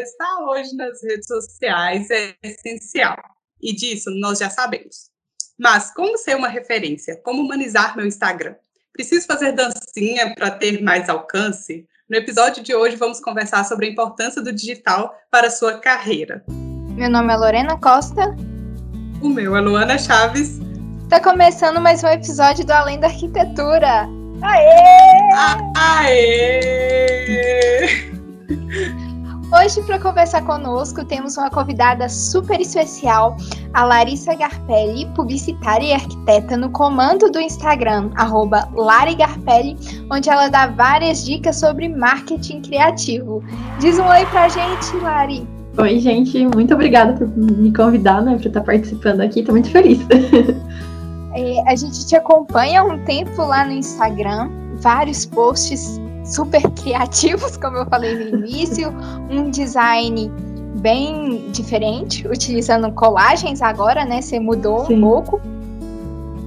[0.00, 3.16] estar hoje nas redes sociais é essencial.
[3.60, 5.10] E disso nós já sabemos.
[5.58, 7.20] Mas como ser uma referência?
[7.22, 8.54] Como humanizar meu Instagram?
[8.92, 11.86] Preciso fazer dancinha para ter mais alcance?
[12.08, 16.44] No episódio de hoje vamos conversar sobre a importância do digital para a sua carreira.
[16.48, 18.34] Meu nome é Lorena Costa.
[19.22, 20.58] O meu é Luana Chaves.
[21.04, 24.08] Está começando mais um episódio do Além da Arquitetura.
[24.42, 24.72] Aê!
[25.76, 26.62] Aê!
[29.54, 33.36] Hoje, para conversar conosco, temos uma convidada super especial,
[33.74, 39.76] a Larissa Garpelli, publicitária e arquiteta, no comando do Instagram, arroba Larigarpelli,
[40.10, 43.44] onde ela dá várias dicas sobre marketing criativo.
[43.78, 45.46] Diz um oi pra gente, Lari.
[45.76, 49.98] Oi, gente, muito obrigada por me convidar, né, por estar participando aqui, estou muito feliz.
[51.34, 54.50] É, a gente te acompanha há um tempo lá no Instagram,
[54.82, 55.98] vários posts
[56.32, 58.92] super criativos, como eu falei no início,
[59.30, 60.30] um design
[60.80, 64.20] bem diferente, utilizando colagens agora, né?
[64.20, 64.98] Você mudou Sim.
[64.98, 65.40] um pouco,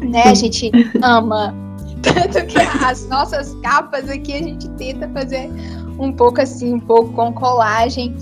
[0.01, 0.23] né?
[0.23, 1.53] A gente ama
[2.01, 5.49] tanto que as nossas capas aqui a gente tenta fazer
[5.97, 8.15] um pouco assim, um pouco com colagem.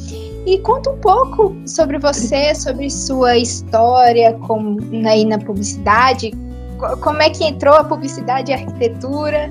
[0.46, 6.32] E conta um pouco sobre você, sobre sua história com, aí na publicidade.
[7.02, 9.50] Como é que entrou a publicidade e a arquitetura?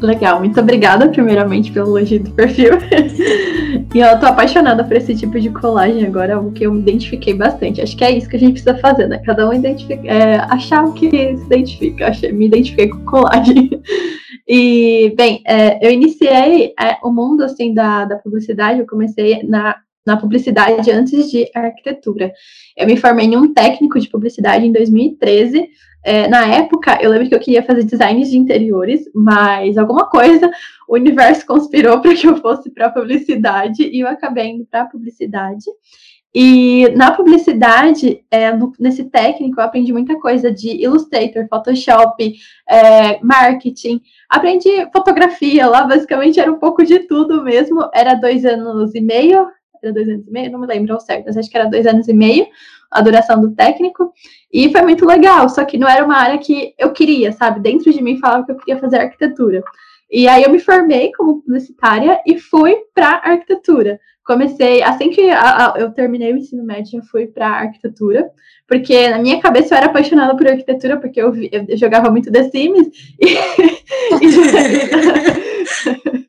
[0.00, 2.72] Legal, muito obrigada, primeiramente, pelo elogio do perfil.
[3.94, 7.34] e eu tô apaixonada por esse tipo de colagem agora, algo que eu me identifiquei
[7.34, 7.80] bastante.
[7.80, 9.22] Acho que é isso que a gente precisa fazer, né?
[9.24, 12.08] Cada um identifica, é, achar o que se identifica.
[12.08, 13.70] Achei, me identifiquei com colagem.
[14.48, 19.76] E, bem, é, eu iniciei é, o mundo, assim, da, da publicidade, eu comecei na,
[20.06, 22.32] na publicidade antes de arquitetura.
[22.76, 25.68] Eu me formei em um técnico de publicidade em 2013,
[26.06, 30.48] é, na época, eu lembro que eu queria fazer designs de interiores, mas alguma coisa,
[30.88, 35.64] o universo conspirou para que eu fosse para publicidade e eu acabei indo para publicidade.
[36.32, 42.34] E na publicidade, é, no, nesse técnico, eu aprendi muita coisa de Illustrator, Photoshop,
[42.68, 44.00] é, marketing.
[44.30, 47.80] Aprendi fotografia lá, basicamente era um pouco de tudo mesmo.
[47.92, 49.48] Era dois anos e meio,
[49.82, 51.84] era dois anos e meio, não me lembro ao certo, mas acho que era dois
[51.84, 52.46] anos e meio
[52.90, 54.12] a duração do técnico.
[54.56, 57.60] E foi muito legal, só que não era uma área que eu queria, sabe?
[57.60, 59.62] Dentro de mim falava que eu queria fazer arquitetura.
[60.10, 64.00] E aí eu me formei como publicitária e fui para arquitetura.
[64.24, 68.30] Comecei, assim que a, a, eu terminei o ensino médio, eu fui para arquitetura,
[68.66, 72.44] porque na minha cabeça eu era apaixonada por arquitetura, porque eu, eu jogava muito The
[72.44, 72.88] Sims
[73.20, 73.36] e,
[74.24, 74.28] e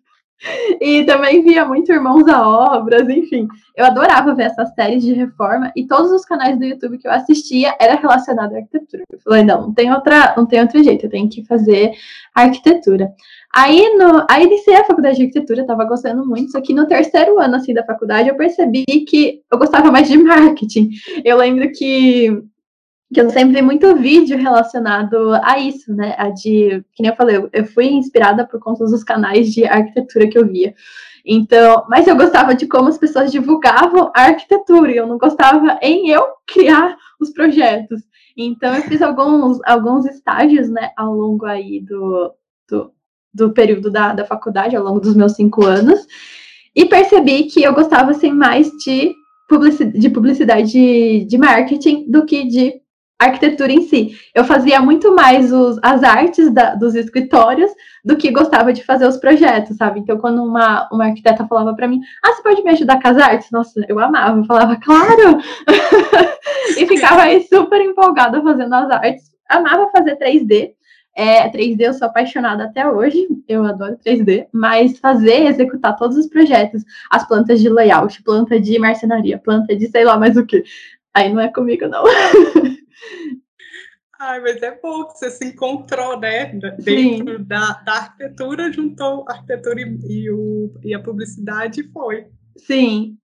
[0.80, 3.48] e também via muito Irmãos a Obras, enfim.
[3.76, 7.12] Eu adorava ver essas séries de reforma e todos os canais do YouTube que eu
[7.12, 9.04] assistia era relacionado à arquitetura.
[9.12, 11.92] Eu falei, não, não tem outra, não tem outro jeito, eu tenho que fazer
[12.34, 13.12] arquitetura.
[13.54, 17.40] Aí, no, aí iniciei a faculdade de arquitetura, estava gostando muito, só que no terceiro
[17.40, 20.90] ano assim da faculdade eu percebi que eu gostava mais de marketing.
[21.24, 22.44] Eu lembro que
[23.14, 26.14] que eu sempre vi muito vídeo relacionado a isso, né?
[26.18, 30.28] A de, que nem eu falei, eu fui inspirada por conta dos canais de arquitetura
[30.28, 30.74] que eu via.
[31.26, 35.78] Então, mas eu gostava de como as pessoas divulgavam a arquitetura, e eu não gostava
[35.82, 38.02] em eu criar os projetos.
[38.36, 42.34] Então, eu fiz alguns, alguns estágios, né, ao longo aí do,
[42.70, 42.92] do,
[43.34, 46.06] do período da, da faculdade, ao longo dos meus cinco anos,
[46.76, 49.14] e percebi que eu gostava, assim, mais de
[49.50, 52.82] publicidade, de, publicidade de, de marketing do que de
[53.20, 54.16] arquitetura em si.
[54.34, 57.72] Eu fazia muito mais os, as artes da, dos escritórios
[58.06, 60.00] do que gostava de fazer os projetos, sabe?
[60.00, 63.18] Então, quando uma, uma arquiteta falava para mim, ah, você pode me ajudar com as
[63.18, 63.52] artes?
[63.52, 65.40] Nossa, eu amava, eu falava, claro!
[66.78, 69.32] e ficava aí super empolgada fazendo as artes.
[69.50, 70.74] Amava fazer 3D.
[71.16, 76.28] É, 3D eu sou apaixonada até hoje, eu adoro 3D, mas fazer, executar todos os
[76.28, 80.64] projetos, as plantas de layout, planta de marcenaria, planta de sei lá mais o que,
[81.16, 82.04] aí não é comigo, não.
[84.20, 86.46] Ai, mas é bom que você se encontrou, né?
[86.80, 92.26] Dentro da, da, arquitetura, juntou a arquitetura e, e, o, e a publicidade e foi.
[92.58, 93.16] Sim,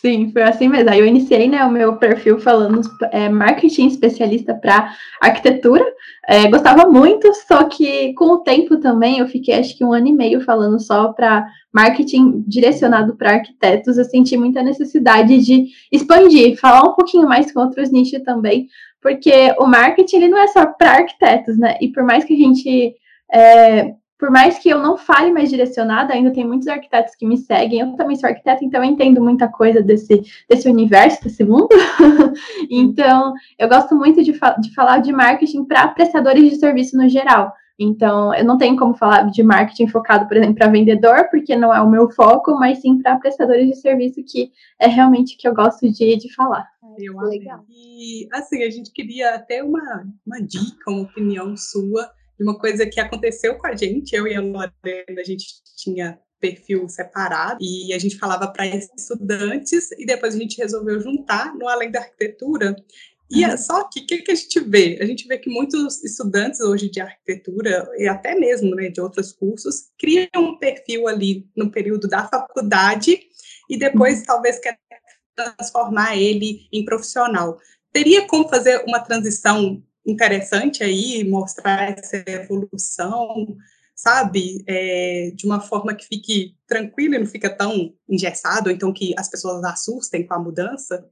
[0.00, 0.90] sim, foi assim mesmo.
[0.90, 2.80] Aí eu iniciei né, o meu perfil falando
[3.10, 5.84] é, marketing especialista para arquitetura.
[6.28, 10.08] É, gostava muito, só que com o tempo também eu fiquei acho que um ano
[10.08, 13.98] e meio falando só para marketing direcionado para arquitetos.
[13.98, 18.68] Eu senti muita necessidade de expandir, falar um pouquinho mais com outros nichos também,
[19.00, 21.76] porque o marketing ele não é só para arquitetos, né?
[21.80, 22.94] E por mais que a gente
[23.32, 27.36] é, por mais que eu não fale mais direcionada, ainda tem muitos arquitetos que me
[27.36, 27.80] seguem.
[27.80, 31.68] Eu também sou arquiteta, então eu entendo muita coisa desse, desse universo, desse mundo.
[32.70, 37.08] então, eu gosto muito de, fa de falar de marketing para prestadores de serviço no
[37.08, 37.52] geral.
[37.78, 41.74] Então, eu não tenho como falar de marketing focado, por exemplo, para vendedor, porque não
[41.74, 44.50] é o meu foco, mas sim para prestadores de serviço, que
[44.80, 46.66] é realmente que eu gosto de, de falar.
[46.98, 47.64] Eu Legal.
[47.68, 52.86] E, assim, a gente queria até uma, uma dica, uma opinião sua de uma coisa
[52.86, 55.46] que aconteceu com a gente, eu e a Lorena, a gente
[55.76, 61.54] tinha perfil separado e a gente falava para estudantes e depois a gente resolveu juntar
[61.54, 62.76] no Além da Arquitetura
[63.30, 64.98] e é só que o que, que, a gente vê?
[65.00, 69.32] A gente vê que muitos estudantes hoje de arquitetura, e até mesmo né, de outros
[69.32, 73.20] cursos, criam um perfil ali no período da faculdade
[73.68, 74.26] e depois uhum.
[74.26, 74.78] talvez quer
[75.36, 77.58] transformar ele em profissional.
[77.92, 83.56] Teria como fazer uma transição interessante aí, mostrar essa evolução,
[83.94, 84.64] sabe?
[84.66, 89.28] É, de uma forma que fique tranquila e não fica tão engessado, então que as
[89.28, 91.06] pessoas assustem com a mudança?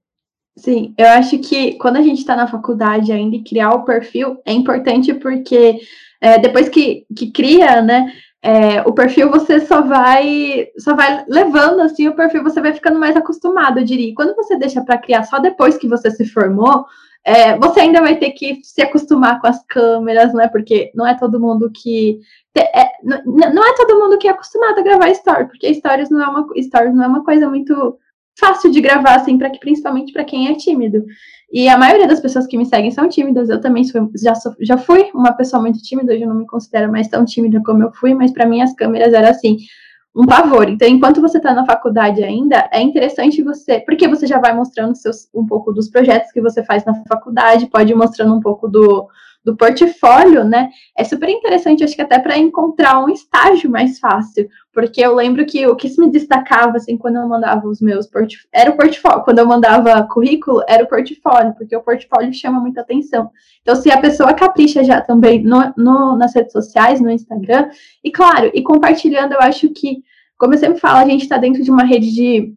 [0.57, 4.41] Sim, eu acho que quando a gente está na faculdade ainda e criar o perfil
[4.47, 5.81] é importante porque
[6.21, 8.13] é, depois que, que cria, né,
[8.45, 13.01] é, o perfil você só vai só vai levando assim o perfil você vai ficando
[13.01, 14.15] mais acostumado, eu diria.
[14.15, 16.85] quando você deixa para criar só depois que você se formou,
[17.25, 20.47] é, você ainda vai ter que se acostumar com as câmeras, né?
[20.47, 22.21] Porque não é todo mundo que
[22.55, 26.23] é, não, não é todo mundo que é acostumado a gravar stories, porque stories não
[26.23, 27.99] é uma stories não é uma coisa muito
[28.39, 31.05] fácil de gravar, assim, que principalmente para quem é tímido.
[31.53, 33.49] E a maioria das pessoas que me seguem são tímidas.
[33.49, 36.47] Eu também sou, já, sou, já fui uma pessoa muito tímida, hoje eu não me
[36.47, 39.59] considero mais tão tímida como eu fui, mas para mim as câmeras eram assim,
[40.15, 40.69] um pavor.
[40.69, 44.97] Então, enquanto você está na faculdade ainda, é interessante você, porque você já vai mostrando
[44.97, 48.69] seus, um pouco dos projetos que você faz na faculdade, pode ir mostrando um pouco
[48.69, 49.09] do,
[49.45, 50.71] do portfólio, né?
[50.97, 55.45] É super interessante, acho que até para encontrar um estágio mais fácil, porque eu lembro
[55.45, 58.77] que o que se me destacava, assim, quando eu mandava os meus portfólios, era o
[58.77, 63.31] portfólio, quando eu mandava currículo, era o portfólio, porque o portfólio chama muita atenção.
[63.61, 67.69] Então, se a pessoa capricha já também no, no, nas redes sociais, no Instagram,
[68.03, 70.03] e claro, e compartilhando, eu acho que,
[70.39, 72.55] como eu sempre falo, a gente está dentro de uma rede de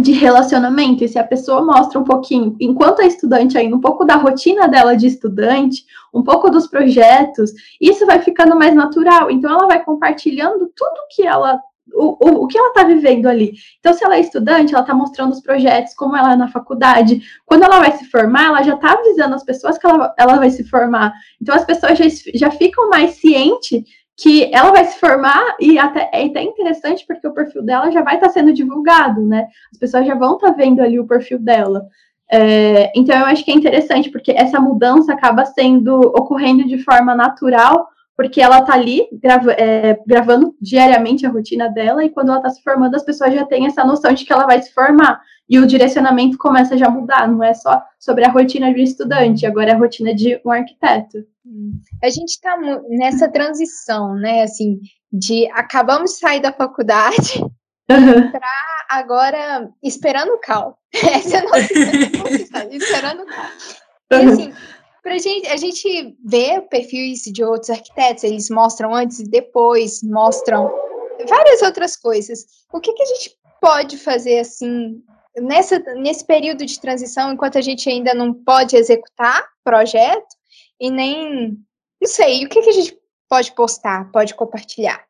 [0.00, 4.04] de relacionamento, e se a pessoa mostra um pouquinho, enquanto é estudante ainda, um pouco
[4.04, 9.30] da rotina dela de estudante, um pouco dos projetos, isso vai ficando mais natural.
[9.30, 11.60] Então ela vai compartilhando tudo que ela
[11.92, 13.52] o, o, o que ela está vivendo ali.
[13.78, 17.22] Então, se ela é estudante, ela está mostrando os projetos, como ela é na faculdade.
[17.44, 20.50] Quando ela vai se formar, ela já está avisando as pessoas que ela, ela vai
[20.50, 21.12] se formar.
[21.40, 22.04] Então, as pessoas já,
[22.34, 23.84] já ficam mais cientes
[24.16, 28.02] que ela vai se formar e até é até interessante porque o perfil dela já
[28.02, 29.48] vai estar tá sendo divulgado, né?
[29.72, 31.86] As pessoas já vão estar tá vendo ali o perfil dela.
[32.30, 37.14] É, então eu acho que é interessante porque essa mudança acaba sendo ocorrendo de forma
[37.14, 39.02] natural, porque ela está ali
[39.58, 43.44] é, gravando diariamente a rotina dela e quando ela está se formando as pessoas já
[43.44, 46.90] têm essa noção de que ela vai se formar e o direcionamento começa já a
[46.90, 50.40] mudar, não é só sobre a rotina de um estudante, agora é a rotina de
[50.44, 51.18] um arquiteto.
[52.02, 52.56] A gente está
[52.88, 54.42] nessa transição, né?
[54.42, 54.80] Assim,
[55.12, 57.40] de acabamos de sair da faculdade
[57.90, 58.30] uhum.
[58.30, 58.48] para
[58.88, 60.78] agora esperando o cal.
[60.94, 63.46] Essa é a nossa esperando o cal.
[64.12, 64.54] E assim,
[65.02, 70.72] pra gente, a gente vê perfis de outros arquitetos, eles mostram antes e depois, mostram
[71.28, 72.46] várias outras coisas.
[72.72, 75.02] O que, que a gente pode fazer assim
[75.36, 80.36] nessa, nesse período de transição, enquanto a gente ainda não pode executar projeto,
[80.80, 81.58] e nem.
[82.00, 82.98] Não sei, o que, que a gente
[83.28, 85.04] pode postar, pode compartilhar?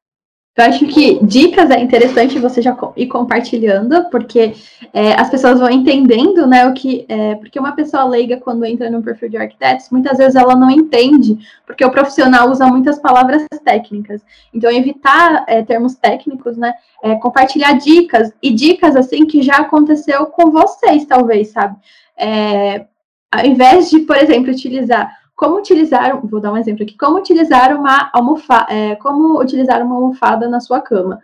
[0.57, 4.55] Eu acho que dicas é interessante você já ir compartilhando, porque
[4.93, 8.89] é, as pessoas vão entendendo, né, o que, é, porque uma pessoa leiga quando entra
[8.89, 11.37] no perfil de arquitetos, muitas vezes ela não entende,
[11.67, 14.23] porque o profissional usa muitas palavras técnicas.
[14.53, 20.27] Então, evitar é, termos técnicos, né, é, compartilhar dicas, e dicas, assim, que já aconteceu
[20.27, 21.77] com vocês, talvez, sabe?
[22.17, 22.87] É,
[23.33, 27.77] ao invés de, por exemplo, utilizar como utilizar, vou dar um exemplo aqui, como utilizar
[27.77, 31.21] uma almofada, é, como utilizar uma almofada na sua cama.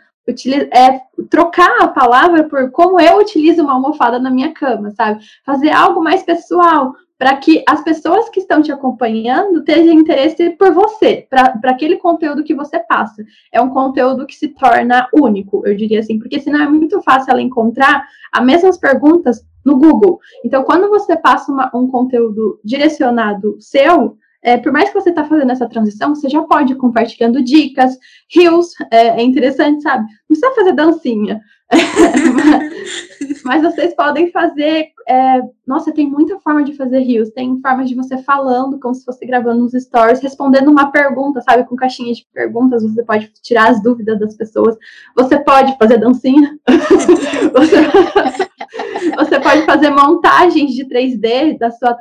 [0.72, 5.20] É, trocar a palavra por como eu utilizo uma almofada na minha cama, sabe?
[5.44, 10.72] Fazer algo mais pessoal, para que as pessoas que estão te acompanhando tenham interesse por
[10.72, 13.22] você, para aquele conteúdo que você passa.
[13.52, 17.32] É um conteúdo que se torna único, eu diria assim, porque senão é muito fácil
[17.32, 20.18] ela encontrar as mesmas perguntas no Google.
[20.44, 25.24] Então, quando você passa uma, um conteúdo direcionado seu, é, por mais que você está
[25.24, 27.98] fazendo essa transição, você já pode ir compartilhando dicas,
[28.32, 30.04] rios, é, é interessante, sabe?
[30.04, 31.40] Não precisa fazer dancinha,
[33.44, 34.88] mas vocês podem fazer.
[35.08, 37.30] É, nossa, tem muita forma de fazer rios.
[37.30, 41.64] Tem formas de você falando, como se fosse gravando uns stories, respondendo uma pergunta, sabe?
[41.64, 44.76] Com caixinha de perguntas, você pode tirar as dúvidas das pessoas.
[45.16, 46.58] Você pode fazer dancinha.
[47.52, 51.96] você, você pode fazer montagens de 3D da sua,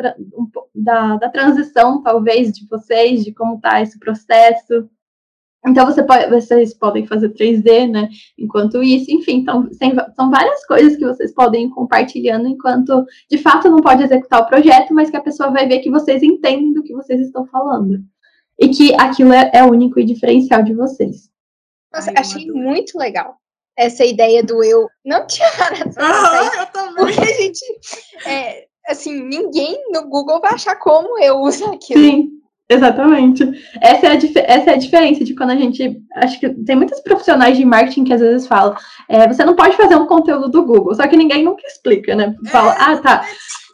[0.74, 4.90] da, da transição, talvez, de vocês, de como está esse processo.
[5.66, 8.10] Então você pode, vocês podem fazer 3D, né?
[8.38, 9.68] Enquanto isso, enfim, então
[10.16, 14.48] são várias coisas que vocês podem ir compartilhando enquanto de fato não pode executar o
[14.48, 18.00] projeto, mas que a pessoa vai ver que vocês entendem do que vocês estão falando.
[18.58, 21.30] E que aquilo é, é único e diferencial de vocês.
[21.94, 23.39] Nossa, Ai, achei muito legal
[23.80, 24.88] essa ideia do eu.
[25.06, 25.92] Não tinha nada.
[25.98, 27.06] Ah, eu também.
[27.06, 27.66] Porque a gente.
[28.25, 32.01] É, assim, ninguém no Google vai achar como eu uso aquilo.
[32.01, 32.30] Sim.
[32.70, 33.44] Exatamente.
[33.82, 36.00] Essa é, a, essa é a diferença de quando a gente.
[36.16, 38.76] Acho que tem muitos profissionais de marketing que às vezes falam:
[39.08, 42.36] é, você não pode fazer um conteúdo do Google, só que ninguém nunca explica, né?
[42.46, 43.26] Fala, ah, tá.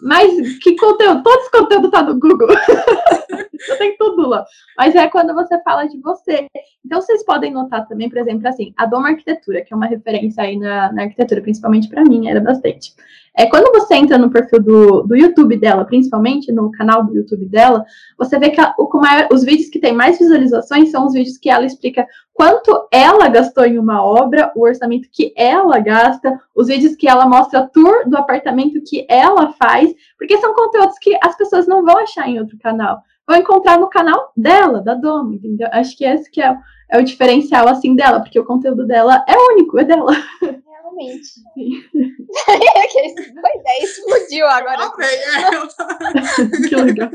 [0.02, 1.24] Mas que conteúdo?
[1.24, 2.50] Todo esse conteúdo tá no Google.
[3.66, 4.46] Você tem tudo lá.
[4.78, 6.48] Mas é quando você fala de você.
[6.86, 10.44] Então, vocês podem notar também, por exemplo, assim, a Doma Arquitetura, que é uma referência
[10.44, 12.94] aí na, na arquitetura, principalmente para mim, era bastante.
[13.38, 17.46] É, quando você entra no perfil do, do YouTube dela, principalmente no canal do YouTube
[17.48, 17.84] dela,
[18.18, 18.90] você vê que a, o,
[19.34, 23.66] os vídeos que têm mais visualizações são os vídeos que ela explica quanto ela gastou
[23.66, 28.18] em uma obra, o orçamento que ela gasta, os vídeos que ela mostra tour do
[28.18, 32.58] apartamento que ela faz, porque são conteúdos que as pessoas não vão achar em outro
[32.60, 35.70] canal, vão encontrar no canal dela, da Doma, entendeu?
[35.72, 36.54] Acho que esse que é,
[36.92, 40.12] é o diferencial, assim, dela, porque o conteúdo dela é único, é dela
[40.42, 41.42] realmente.
[43.34, 44.92] Boa ideia, explodiu agora.
[45.00, 47.10] É, que legal.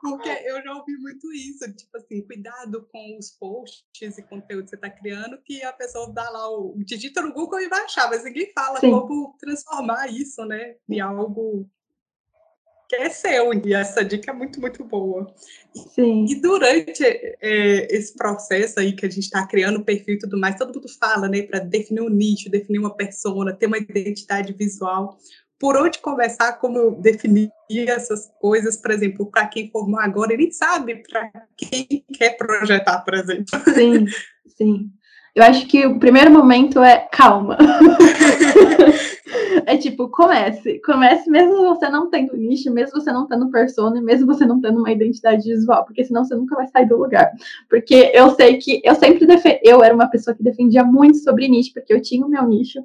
[0.00, 4.70] Porque eu já ouvi muito isso, tipo assim, cuidado com os posts e conteúdo que
[4.70, 8.08] você está criando, que a pessoa dá lá o digita no Google e vai achar,
[8.10, 8.90] mas ninguém fala Sim.
[8.90, 11.68] como transformar isso, né, em algo
[12.88, 13.52] que é seu.
[13.52, 15.32] E essa dica é muito, muito boa.
[15.74, 16.26] Sim.
[16.28, 20.38] E durante é, esse processo aí que a gente está criando o perfil e tudo
[20.38, 24.52] mais, todo mundo fala, né, para definir um nicho, definir uma persona, ter uma identidade
[24.52, 25.18] visual.
[25.58, 31.02] Por onde começar, como definir essas coisas, por exemplo, para quem formou agora, ele sabe
[31.08, 33.46] para quem quer projetar, por exemplo.
[33.74, 34.06] Sim,
[34.56, 34.90] sim.
[35.34, 37.58] Eu acho que o primeiro momento é calma.
[39.66, 40.80] é tipo, comece.
[40.84, 44.78] Comece mesmo você não tendo nicho, mesmo você não tendo persona, mesmo você não tendo
[44.78, 47.32] uma identidade visual, porque senão você nunca vai sair do lugar.
[47.68, 51.48] Porque eu sei que eu sempre defendi, eu era uma pessoa que defendia muito sobre
[51.48, 52.80] nicho, porque eu tinha o meu nicho,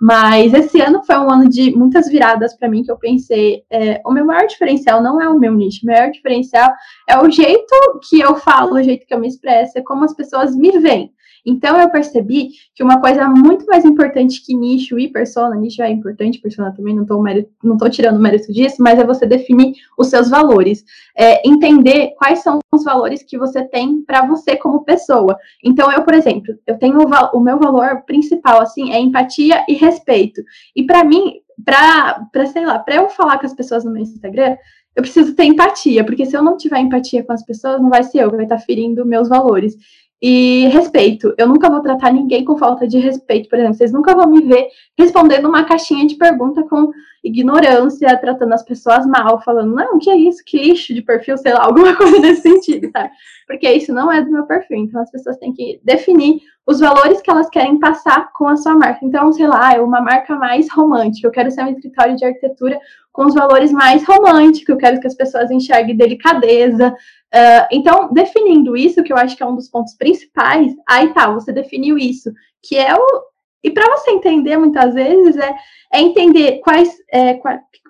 [0.00, 4.00] mas esse ano foi um ano de muitas viradas para mim que eu pensei, é,
[4.04, 6.72] o meu maior diferencial não é o meu nicho, o maior diferencial
[7.08, 7.74] é o jeito
[8.08, 11.12] que eu falo, o jeito que eu me expresso, é como as pessoas me veem.
[11.44, 15.90] Então eu percebi que uma coisa muito mais importante que nicho e persona, nicho é
[15.90, 17.22] importante, persona também, não estou
[17.62, 20.84] não tô tirando mérito disso, mas é você definir os seus valores.
[21.16, 25.36] É, entender quais são os valores que você tem para você como pessoa.
[25.64, 29.74] Então, eu, por exemplo, eu tenho o, o meu valor principal, assim, é empatia e
[29.74, 30.42] respeito.
[30.74, 34.56] E para mim, para, sei lá, para eu falar com as pessoas no meu Instagram,
[34.94, 38.02] eu preciso ter empatia, porque se eu não tiver empatia com as pessoas, não vai
[38.02, 39.74] ser eu vai estar ferindo meus valores.
[40.22, 41.34] E respeito.
[41.36, 43.74] Eu nunca vou tratar ninguém com falta de respeito, por exemplo.
[43.74, 46.92] Vocês nunca vão me ver respondendo uma caixinha de pergunta com
[47.24, 51.52] ignorância, tratando as pessoas mal, falando, não, que é isso, que lixo de perfil, sei
[51.52, 53.10] lá, alguma coisa nesse sentido, sabe?
[53.46, 54.78] Porque isso não é do meu perfil.
[54.78, 58.74] Então as pessoas têm que definir os valores que elas querem passar com a sua
[58.74, 59.04] marca.
[59.04, 61.26] Então, sei lá, é uma marca mais romântica.
[61.26, 62.78] Eu quero ser um escritório de arquitetura
[63.12, 64.68] com os valores mais românticos.
[64.68, 66.94] Eu quero que as pessoas enxerguem delicadeza,
[67.32, 71.30] Uh, então, definindo isso, que eu acho que é um dos pontos principais, aí tá,
[71.30, 72.30] você definiu isso,
[72.62, 73.22] que é o.
[73.64, 75.54] E para você entender, muitas vezes, é,
[75.94, 76.94] é entender quais.
[77.10, 77.40] É,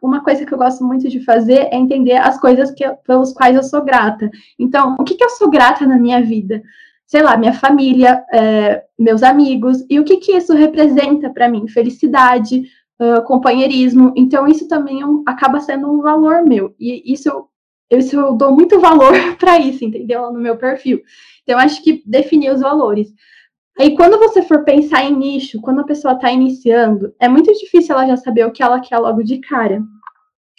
[0.01, 3.57] uma coisa que eu gosto muito de fazer é entender as coisas que, pelos quais
[3.57, 4.31] eu sou grata.
[4.59, 6.63] Então, o que, que eu sou grata na minha vida?
[7.07, 11.69] Sei lá, minha família, é, meus amigos, e o que, que isso representa para mim?
[11.69, 12.63] Felicidade,
[13.01, 14.13] uh, companheirismo.
[14.17, 16.75] Então, isso também é um, acaba sendo um valor meu.
[16.79, 17.53] E isso eu
[17.91, 20.33] isso eu dou muito valor para isso, entendeu?
[20.33, 21.03] No meu perfil.
[21.43, 23.13] Então, acho que definir os valores.
[23.79, 27.95] Aí, quando você for pensar em nicho, quando a pessoa está iniciando, é muito difícil
[27.95, 29.83] ela já saber o que ela quer logo de cara.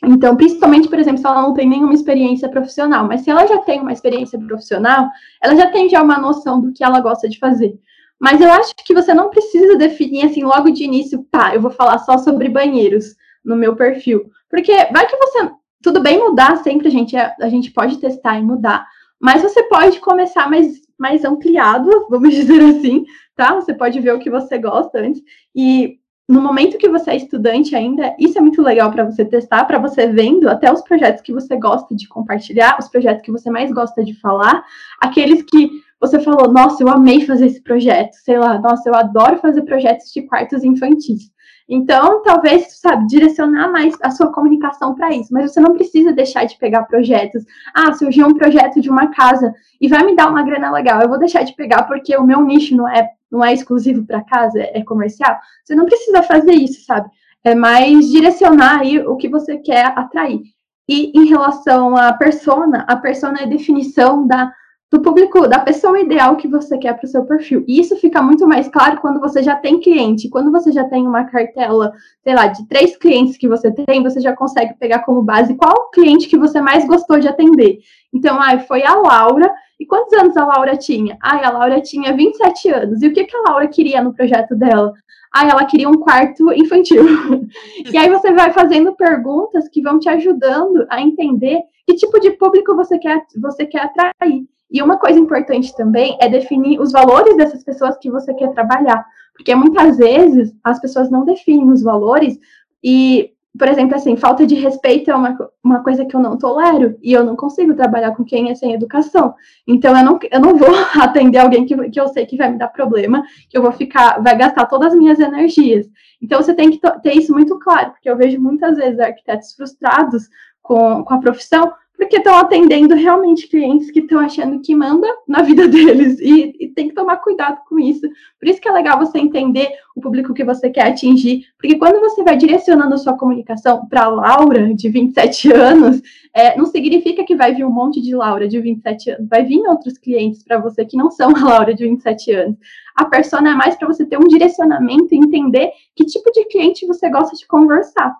[0.05, 3.57] Então, principalmente, por exemplo, se ela não tem nenhuma experiência profissional, mas se ela já
[3.59, 5.09] tem uma experiência profissional,
[5.41, 7.79] ela já tem já uma noção do que ela gosta de fazer.
[8.19, 11.71] Mas eu acho que você não precisa definir assim logo de início, tá, eu vou
[11.71, 14.29] falar só sobre banheiros no meu perfil.
[14.49, 15.51] Porque vai que você
[15.83, 18.87] tudo bem mudar sempre, a gente, a, a gente pode testar e mudar,
[19.19, 23.05] mas você pode começar mais, mais ampliado, vamos dizer assim,
[23.35, 23.53] tá?
[23.55, 25.21] Você pode ver o que você gosta antes.
[25.53, 29.65] E no momento que você é estudante ainda, isso é muito legal para você testar,
[29.65, 33.49] para você vendo até os projetos que você gosta de compartilhar, os projetos que você
[33.49, 34.63] mais gosta de falar,
[35.01, 39.37] aqueles que você falou, nossa, eu amei fazer esse projeto, sei lá, nossa, eu adoro
[39.37, 41.32] fazer projetos de quartos infantis.
[41.67, 45.33] Então, talvez, sabe, direcionar mais a sua comunicação para isso.
[45.33, 47.43] Mas você não precisa deixar de pegar projetos.
[47.73, 51.01] Ah, surgiu um projeto de uma casa e vai me dar uma grana legal.
[51.01, 54.23] Eu vou deixar de pegar porque o meu nicho não é, não é exclusivo para
[54.23, 55.37] casa, é comercial.
[55.63, 57.09] Você não precisa fazer isso, sabe?
[57.43, 60.41] É mais direcionar aí o que você quer atrair.
[60.87, 64.51] E em relação à persona, a persona é a definição da
[64.93, 67.65] do público, da pessoa ideal que você quer para o seu perfil.
[67.67, 70.29] E isso fica muito mais claro quando você já tem cliente.
[70.29, 71.91] Quando você já tem uma cartela,
[72.23, 75.89] sei lá, de três clientes que você tem, você já consegue pegar como base qual
[75.89, 77.79] cliente que você mais gostou de atender.
[78.13, 79.51] Então, ai, foi a Laura.
[79.79, 81.17] E quantos anos a Laura tinha?
[81.19, 83.01] Ai, a Laura tinha 27 anos.
[83.01, 84.93] E o que, que a Laura queria no projeto dela?
[85.33, 87.03] Ai, ela queria um quarto infantil.
[87.91, 92.29] e aí você vai fazendo perguntas que vão te ajudando a entender que tipo de
[92.29, 94.45] público você quer, você quer atrair.
[94.73, 99.05] E uma coisa importante também é definir os valores dessas pessoas que você quer trabalhar.
[99.35, 102.39] Porque muitas vezes as pessoas não definem os valores
[102.83, 106.97] e, por exemplo, assim, falta de respeito é uma, uma coisa que eu não tolero
[107.03, 109.35] e eu não consigo trabalhar com quem é sem educação.
[109.67, 112.57] Então eu não, eu não vou atender alguém que, que eu sei que vai me
[112.57, 115.87] dar problema, que eu vou ficar, vai gastar todas as minhas energias.
[116.19, 120.29] Então você tem que ter isso muito claro, porque eu vejo muitas vezes arquitetos frustrados
[120.63, 121.71] com, com a profissão
[122.03, 126.67] porque estão atendendo realmente clientes que estão achando que manda na vida deles e, e,
[126.69, 128.01] tem que tomar cuidado com isso.
[128.39, 131.99] Por isso que é legal você entender o público que você quer atingir, porque quando
[131.99, 136.01] você vai direcionando sua comunicação para Laura, de 27 anos,
[136.33, 139.61] é, não significa que vai vir um monte de Laura de 27 anos, vai vir
[139.67, 142.57] outros clientes para você que não são a Laura de 27 anos.
[142.95, 146.85] A persona é mais para você ter um direcionamento e entender que tipo de cliente
[146.85, 148.13] você gosta de conversar.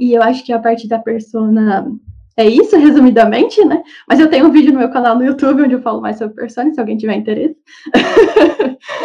[0.00, 1.86] E eu acho que a partir da persona
[2.36, 3.82] é isso, resumidamente, né?
[4.08, 6.34] Mas eu tenho um vídeo no meu canal no YouTube onde eu falo mais sobre
[6.34, 7.56] Persona, se alguém tiver interesse.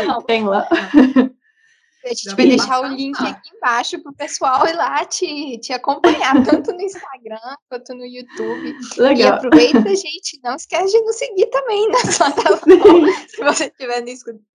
[0.06, 0.68] Não, tem lá.
[2.08, 5.74] A gente vai deixar o link aqui embaixo para o pessoal ir lá te, te
[5.74, 8.76] acompanhar, tanto no Instagram quanto no YouTube.
[8.98, 9.18] Legal.
[9.18, 14.04] E aproveita, gente, não esquece de nos seguir também na sua se você estiver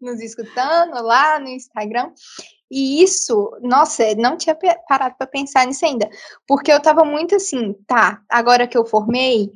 [0.01, 2.11] nos escutando lá no Instagram.
[2.73, 4.57] E isso, nossa, não tinha
[4.89, 6.09] parado para pensar nisso ainda.
[6.49, 9.51] Porque eu tava muito assim, tá, agora que eu formei,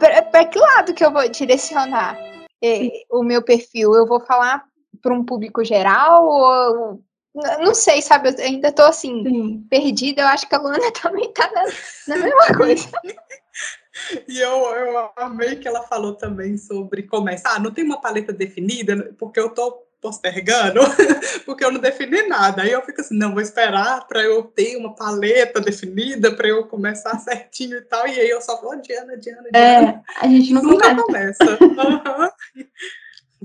[0.00, 2.18] para que lado que eu vou direcionar
[2.64, 3.94] eh, o meu perfil?
[3.94, 4.64] Eu vou falar
[5.02, 7.04] para um público geral ou
[7.60, 8.30] não sei, sabe?
[8.30, 9.66] Eu ainda tô assim, Sim.
[9.68, 10.22] perdida.
[10.22, 11.64] Eu acho que a Luana também tá na,
[12.08, 12.88] na mesma coisa.
[14.26, 17.56] E eu, eu amei que ela falou também sobre começar.
[17.56, 20.80] Ah, não tem uma paleta definida, porque eu tô postergando,
[21.44, 22.62] porque eu não defini nada.
[22.62, 26.66] Aí eu fico assim, não, vou esperar para eu ter uma paleta definida, para eu
[26.66, 28.06] começar certinho e tal.
[28.06, 29.56] E aí eu só vou adiando, adiando, adiando.
[29.56, 31.44] É, a gente não nunca começa.
[31.44, 32.64] Uhum.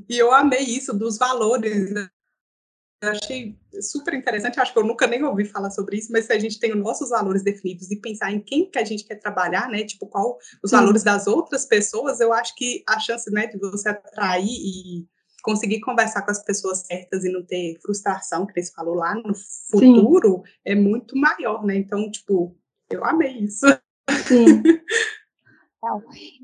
[0.10, 2.08] E eu amei isso dos valores, né?
[3.02, 6.32] Eu achei super interessante, acho que eu nunca nem ouvi falar sobre isso, mas se
[6.32, 9.16] a gente tem os nossos valores definidos e pensar em quem que a gente quer
[9.16, 13.48] trabalhar, né, tipo, qual os valores das outras pessoas, eu acho que a chance, né,
[13.48, 15.06] de você atrair e
[15.44, 19.36] conseguir conversar com as pessoas certas e não ter frustração, que você falou lá no
[19.70, 20.52] futuro, Sim.
[20.66, 21.76] é muito maior, né?
[21.76, 22.58] Então, tipo,
[22.90, 23.68] eu amei isso.
[24.26, 24.64] Sim.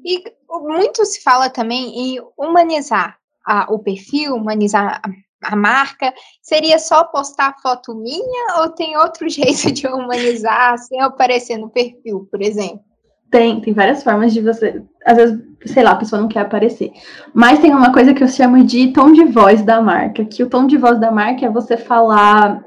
[0.06, 6.14] e muito se fala também em humanizar a, o perfil, humanizar a, a marca.
[6.42, 12.28] Seria só postar foto minha ou tem outro jeito de humanizar sem aparecer no perfil,
[12.30, 12.89] por exemplo?
[13.32, 14.82] Tem, tem várias formas de você.
[15.06, 16.92] Às vezes, sei lá, a pessoa não quer aparecer.
[17.34, 20.50] Mas tem uma coisa que eu chamo de tom de voz da marca, que o
[20.50, 22.64] tom de voz da marca é você falar.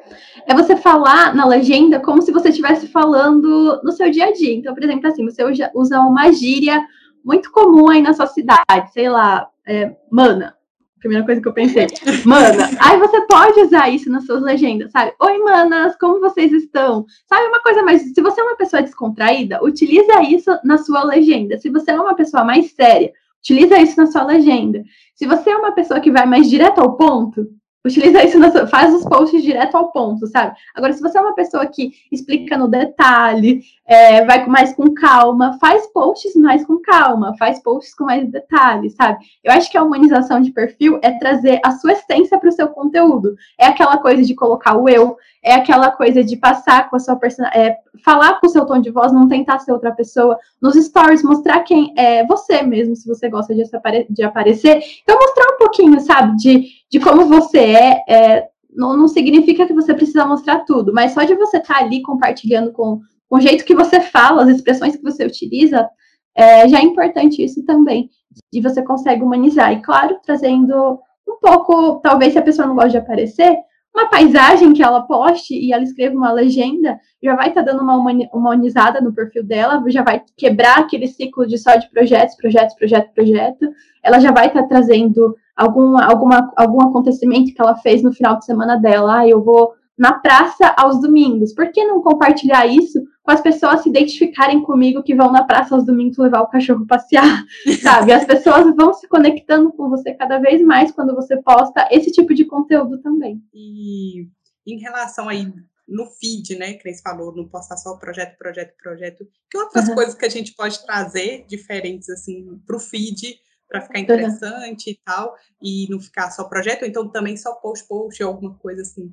[0.47, 4.55] É você falar na legenda como se você estivesse falando no seu dia a dia.
[4.55, 5.43] Então, por exemplo, assim, você
[5.75, 6.81] usa uma gíria
[7.25, 10.55] muito comum aí na sua cidade, sei lá, é, mana.
[11.03, 11.89] Primeira coisa que eu pensei,
[12.25, 12.71] mana.
[12.79, 15.13] Aí você pode usar isso nas suas legendas, sabe?
[15.19, 17.05] Oi, manas, como vocês estão?
[17.29, 18.03] Sabe uma coisa mais.
[18.15, 21.59] Se você é uma pessoa descontraída, utiliza isso na sua legenda.
[21.59, 24.85] Se você é uma pessoa mais séria, utiliza isso na sua legenda.
[25.17, 27.49] Se você é uma pessoa que vai mais direto ao ponto,
[27.85, 30.55] Utiliza isso, na, faz os posts direto ao ponto, sabe?
[30.73, 35.59] Agora, se você é uma pessoa que explica no detalhe, é, vai mais com calma,
[35.61, 39.25] faz posts mais com calma, faz posts com mais detalhes, sabe?
[39.43, 42.69] Eu acho que a humanização de perfil é trazer a sua essência para o seu
[42.69, 43.35] conteúdo.
[43.59, 47.17] É aquela coisa de colocar o eu, é aquela coisa de passar com a sua
[47.17, 50.39] personalidade, é, falar com o seu tom de voz, não tentar ser outra pessoa.
[50.61, 53.65] Nos stories, mostrar quem é você mesmo, se você gosta de,
[54.09, 54.81] de aparecer.
[55.03, 58.05] Então, mostrar um pouquinho, sabe, de, de como você é.
[58.07, 61.81] é não, não, significa que você precisa mostrar tudo, mas só de você estar tá
[61.81, 65.89] ali compartilhando com, com o jeito que você fala, as expressões que você utiliza,
[66.35, 68.09] é, já é importante isso também.
[68.51, 69.73] E você consegue humanizar.
[69.73, 73.59] E, claro, trazendo um pouco, talvez se a pessoa não gosta de aparecer,
[73.95, 77.83] uma paisagem que ela poste e ela escreva uma legenda, já vai estar tá dando
[77.83, 77.97] uma
[78.33, 83.13] humanizada no perfil dela, já vai quebrar aquele ciclo de só de projetos, projetos, projeto,
[83.13, 83.69] projeto.
[84.03, 88.39] Ela já vai estar tá trazendo algum, alguma, algum acontecimento que ela fez no final
[88.39, 89.19] de semana dela.
[89.19, 91.55] Ah, eu vou na praça aos domingos.
[91.55, 95.75] Por que não compartilhar isso com as pessoas se identificarem comigo que vão na praça
[95.75, 97.45] aos domingos levar o cachorro passear,
[97.83, 98.13] sabe?
[98.13, 102.35] As pessoas vão se conectando com você cada vez mais quando você posta esse tipo
[102.35, 103.41] de conteúdo também.
[103.55, 104.27] E
[104.67, 105.53] em relação aí
[105.87, 109.95] no feed, né, que você falou, não postar só projeto, projeto, projeto, que outras uhum.
[109.95, 114.93] coisas que a gente pode trazer diferentes assim para o feed para ficar interessante uhum.
[114.93, 118.83] e tal, e não ficar só projeto, ou então também só post, post, alguma coisa
[118.83, 119.11] assim.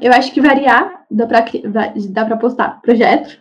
[0.00, 1.44] Eu acho que variar, dá para
[2.10, 3.36] dá pra postar projeto,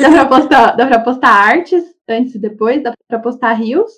[0.00, 3.90] dá para postar, dá postar artes antes e depois, dá para postar rios,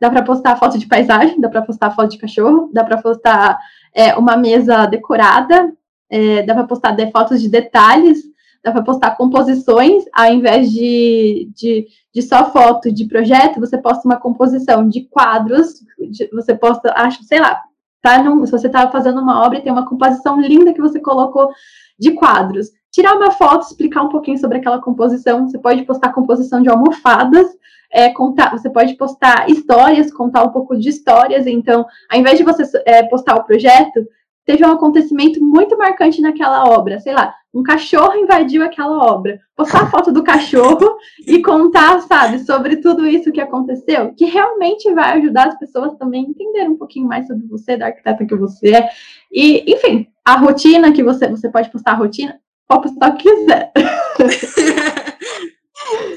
[0.00, 3.58] dá para postar foto de paisagem, dá para postar foto de cachorro, dá para postar
[3.94, 5.70] é, uma mesa decorada,
[6.08, 8.22] é, dá para postar de, fotos de detalhes,
[8.64, 14.06] dá para postar composições, ao invés de, de, de, só foto de projeto, você posta
[14.06, 15.74] uma composição de quadros,
[16.10, 17.62] de, você posta, acho, sei lá,
[18.02, 21.00] tá num, se você está fazendo uma obra e tem uma composição linda que você
[21.00, 21.50] colocou
[21.98, 25.48] de quadros, tirar uma foto, explicar um pouquinho sobre aquela composição.
[25.48, 27.46] Você pode postar composição de almofadas,
[27.92, 31.46] é, contar, você pode postar histórias, contar um pouco de histórias.
[31.46, 34.06] Então, ao invés de você é, postar o projeto,
[34.44, 37.00] teve um acontecimento muito marcante naquela obra.
[37.00, 39.40] Sei lá, um cachorro invadiu aquela obra.
[39.56, 44.92] Postar a foto do cachorro e contar, sabe, sobre tudo isso que aconteceu, que realmente
[44.92, 48.34] vai ajudar as pessoas também a entender um pouquinho mais sobre você, da arquiteta que
[48.34, 48.90] você é.
[49.32, 52.38] E, enfim, a rotina que você, você pode postar a rotina,
[52.68, 53.72] pode postar o que quiser.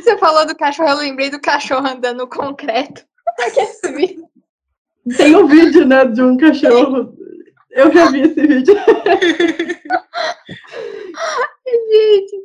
[0.02, 3.06] Você falou do cachorro, eu lembrei do cachorro andando no concreto.
[5.16, 7.14] Tem um vídeo, né, de um cachorro
[7.72, 8.76] eu já vi esse vídeo.
[11.92, 12.38] gente,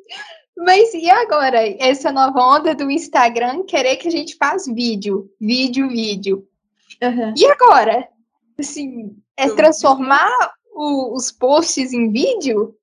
[0.57, 1.59] mas e agora?
[1.79, 6.47] Essa nova onda do Instagram querer que a gente faz vídeo, vídeo, vídeo.
[7.03, 7.35] Uhum.
[7.37, 8.09] E agora?
[8.59, 10.31] Assim, é transformar
[10.75, 12.75] o, os posts em vídeo?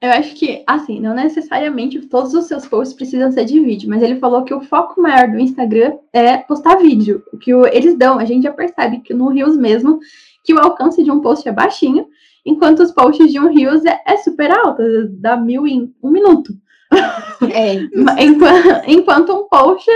[0.00, 4.02] Eu acho que, assim, não necessariamente todos os seus posts precisam ser de vídeo, mas
[4.02, 7.24] ele falou que o foco maior do Instagram é postar vídeo.
[7.32, 9.98] O que eles dão, a gente já percebe que no Rios mesmo,
[10.46, 12.06] que o alcance de um post é baixinho,
[12.44, 14.80] enquanto os posts de um Reels é, é super alto,
[15.10, 16.52] dá mil em um minuto.
[17.52, 17.74] É.
[18.24, 19.90] enquanto, enquanto um post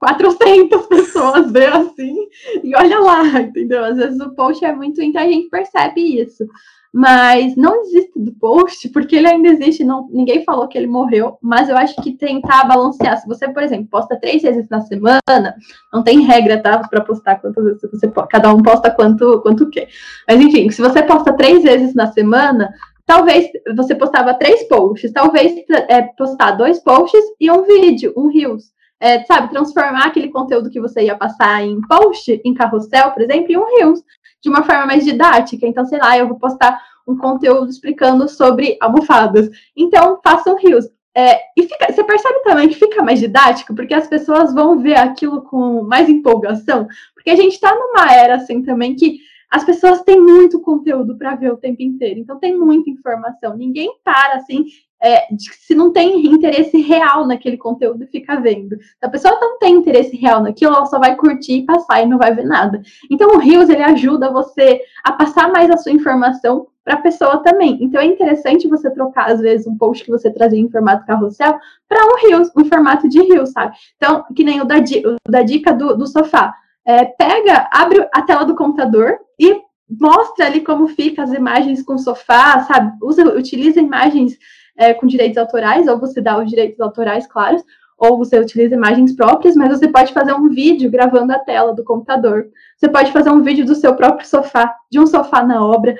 [0.00, 2.28] 400 pessoas vê assim,
[2.64, 3.84] e olha lá, entendeu?
[3.84, 6.44] Às vezes o post é muito, então a gente percebe isso.
[6.92, 11.38] Mas não desista do post, porque ele ainda existe, não, ninguém falou que ele morreu,
[11.40, 13.16] mas eu acho que tentar balancear.
[13.16, 15.56] Se você, por exemplo, posta três vezes na semana,
[15.90, 16.86] não tem regra, tá?
[16.86, 19.88] Para postar quantas vezes você cada um posta quanto, quanto quer.
[20.28, 22.74] Mas enfim, se você posta três vezes na semana,
[23.06, 25.54] talvez você postava três posts, talvez
[25.88, 28.70] é, postar dois posts e um vídeo, um Reels.
[29.00, 33.50] É, sabe, transformar aquele conteúdo que você ia passar em post, em carrossel, por exemplo,
[33.50, 34.00] em um Reels
[34.42, 35.66] de uma forma mais didática.
[35.66, 39.48] Então, sei lá, eu vou postar um conteúdo explicando sobre almofadas.
[39.76, 40.86] Então, façam rios.
[41.14, 44.94] É, e fica, você percebe também que fica mais didático, porque as pessoas vão ver
[44.94, 49.18] aquilo com mais empolgação, porque a gente está numa era assim também que
[49.52, 53.54] as pessoas têm muito conteúdo para ver o tempo inteiro, então tem muita informação.
[53.54, 54.64] Ninguém para assim
[55.02, 58.76] é, se não tem interesse real naquele conteúdo, fica vendo.
[58.76, 62.06] Se a pessoa não tem interesse real naquilo, ela só vai curtir e passar e
[62.06, 62.80] não vai ver nada.
[63.10, 67.38] Então, o Rios, ele ajuda você a passar mais a sua informação para a pessoa
[67.38, 67.78] também.
[67.80, 71.58] Então, é interessante você trocar, às vezes, um post que você trazia em formato carrossel
[71.88, 73.76] para um Rios, um formato de Rios, sabe?
[73.96, 76.54] Então, que nem o da, o da dica do, do sofá.
[76.84, 79.60] É, pega, abre a tela do computador e
[80.00, 82.92] mostra ali como fica as imagens com sofá, sabe?
[83.02, 84.36] Usa, utiliza imagens
[84.76, 87.62] é, com direitos autorais, ou você dá os direitos autorais, claro,
[87.98, 91.84] ou você utiliza imagens próprias, mas você pode fazer um vídeo gravando a tela do
[91.84, 92.46] computador.
[92.76, 95.96] Você pode fazer um vídeo do seu próprio sofá, de um sofá na obra.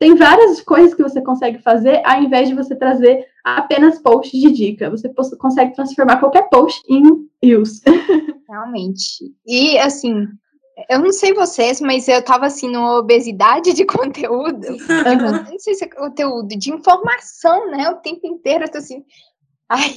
[0.00, 4.50] Tem várias coisas que você consegue fazer, ao invés de você trazer apenas posts de
[4.50, 4.88] dica.
[4.88, 7.02] Você consegue transformar qualquer post em
[7.42, 7.82] reels.
[8.48, 9.30] Realmente.
[9.46, 10.26] E, assim,
[10.88, 14.68] eu não sei vocês, mas eu tava assim numa obesidade de conteúdo.
[14.68, 15.50] Uhum.
[15.50, 17.90] não sei se é conteúdo, de informação, né?
[17.90, 19.04] O tempo inteiro eu tô assim.
[19.68, 19.94] Ai.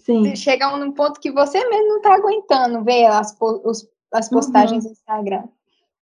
[0.00, 0.34] Sim.
[0.36, 4.90] Chega num ponto que você mesmo não tá aguentando ver as, os, as postagens uhum.
[4.90, 5.44] no Instagram.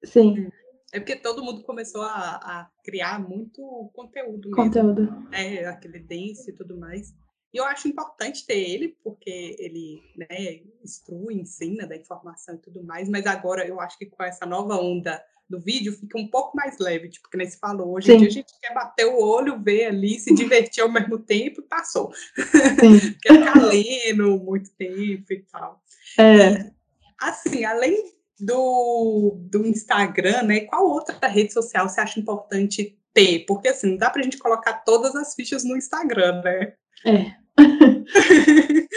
[0.04, 0.48] Sim.
[0.92, 4.48] É porque todo mundo começou a, a criar muito conteúdo.
[4.48, 4.56] Mesmo.
[4.56, 5.28] Conteúdo.
[5.32, 7.14] É, aquele dance e tudo mais.
[7.52, 12.82] E eu acho importante ter ele, porque ele né, instrui, ensina da informação e tudo
[12.84, 16.54] mais, mas agora eu acho que com essa nova onda do vídeo fica um pouco
[16.54, 17.94] mais leve, tipo, que nem se falou.
[17.94, 18.12] Hoje Sim.
[18.12, 21.62] em dia a gente quer bater o olho, ver ali, se divertir ao mesmo tempo
[21.62, 22.12] e passou.
[23.22, 25.82] quer ficar lendo muito tempo e tal.
[26.18, 26.70] É.
[27.18, 30.60] assim, além do, do Instagram, né?
[30.60, 33.44] Qual outra rede social você acha importante ter?
[33.46, 36.72] Porque assim, não dá pra gente colocar todas as fichas no Instagram, né?
[37.04, 37.32] É.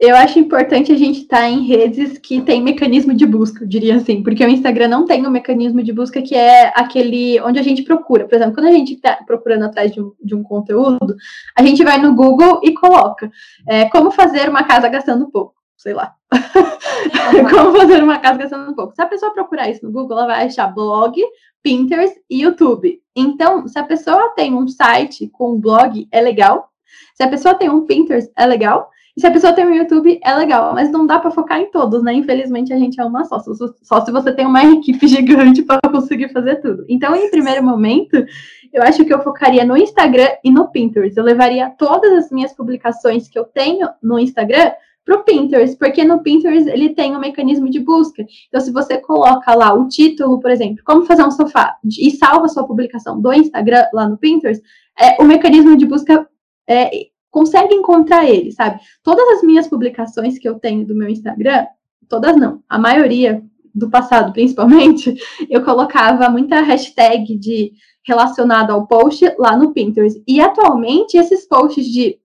[0.00, 3.68] eu acho importante a gente estar tá em redes que tem mecanismo de busca, eu
[3.68, 7.58] diria assim, porque o Instagram não tem um mecanismo de busca que é aquele onde
[7.58, 8.26] a gente procura.
[8.26, 11.14] Por exemplo, quando a gente está procurando atrás de um, de um, conteúdo,
[11.54, 13.30] a gente vai no Google e coloca
[13.68, 16.14] é, como fazer uma casa gastando pouco, sei lá.
[17.50, 18.94] como fazer uma casa gastando pouco.
[18.94, 21.18] Se a pessoa procurar isso no Google, ela vai achar blog,
[21.62, 23.00] Pinterest e YouTube.
[23.16, 26.68] Então, se a pessoa tem um site com um blog, é legal.
[27.14, 28.90] Se a pessoa tem um Pinterest, é legal.
[29.16, 31.70] E se a pessoa tem um YouTube, é legal, mas não dá para focar em
[31.70, 32.12] todos, né?
[32.12, 33.38] Infelizmente, a gente é uma só.
[33.82, 36.84] Só se você tem uma equipe gigante para conseguir fazer tudo.
[36.88, 38.22] Então, em primeiro momento,
[38.70, 41.16] eu acho que eu focaria no Instagram e no Pinterest.
[41.16, 44.72] Eu levaria todas as minhas publicações que eu tenho no Instagram
[45.10, 48.24] para o Pinterest, porque no Pinterest ele tem um mecanismo de busca.
[48.46, 52.46] Então, se você coloca lá o título, por exemplo, como fazer um sofá, e salva
[52.46, 54.62] sua publicação do Instagram lá no Pinterest,
[54.96, 56.28] é, o mecanismo de busca
[56.68, 58.78] é, consegue encontrar ele, sabe?
[59.02, 61.66] Todas as minhas publicações que eu tenho do meu Instagram,
[62.08, 63.42] todas não, a maioria
[63.74, 65.12] do passado, principalmente,
[65.50, 67.72] eu colocava muita hashtag de
[68.04, 70.22] relacionado ao post lá no Pinterest.
[70.26, 72.16] E atualmente esses posts de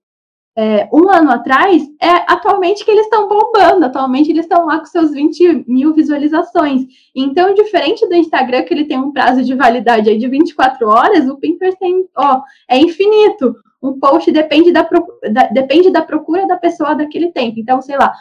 [0.56, 4.86] é, um ano atrás, é atualmente que eles estão bombando, atualmente eles estão lá com
[4.86, 6.86] seus 20 mil visualizações.
[7.14, 11.28] Então, diferente do Instagram, que ele tem um prazo de validade aí de 24 horas,
[11.28, 14.88] o Pinterest tem, ó, é infinito um post depende da,
[15.32, 17.58] da, depende da procura da pessoa daquele tempo.
[17.60, 18.12] Então, sei lá,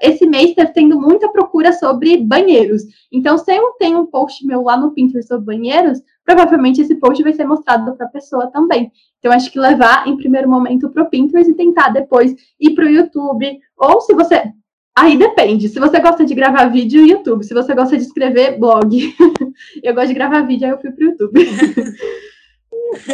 [0.00, 2.82] esse mês está tendo muita procura sobre banheiros.
[3.10, 7.22] Então, se eu tenho um post meu lá no Pinterest sobre banheiros, provavelmente esse post
[7.22, 8.92] vai ser mostrado para a pessoa também.
[9.22, 12.86] Então, acho que levar em primeiro momento para o Pinterest e tentar depois ir para
[12.86, 13.56] o YouTube.
[13.76, 14.42] Ou se você.
[14.98, 15.68] Aí depende.
[15.68, 17.44] Se você gosta de gravar vídeo, YouTube.
[17.44, 19.14] Se você gosta de escrever, blog.
[19.80, 21.40] eu gosto de gravar vídeo, aí eu fui para o YouTube.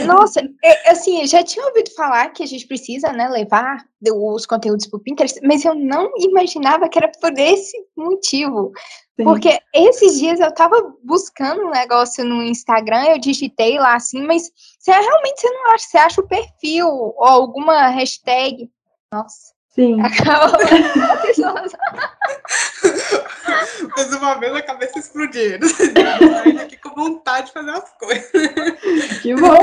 [0.06, 4.44] Nossa, é, assim, eu já tinha ouvido falar que a gente precisa, né, levar os
[4.44, 8.72] conteúdos para o Pinterest, mas eu não imaginava que era por esse motivo.
[9.16, 9.24] Sim.
[9.24, 14.50] Porque esses dias eu tava buscando um negócio no Instagram, eu digitei lá assim, mas
[14.88, 18.70] você realmente você não acha, você acha o perfil ou alguma hashtag.
[19.12, 19.52] Nossa.
[19.78, 20.00] Sim.
[20.02, 20.58] Acabou.
[23.96, 25.68] Mas uma vez a cabeça explodindo.
[25.68, 28.30] Saindo aqui com vontade de fazer as coisas.
[29.22, 29.56] Que bom!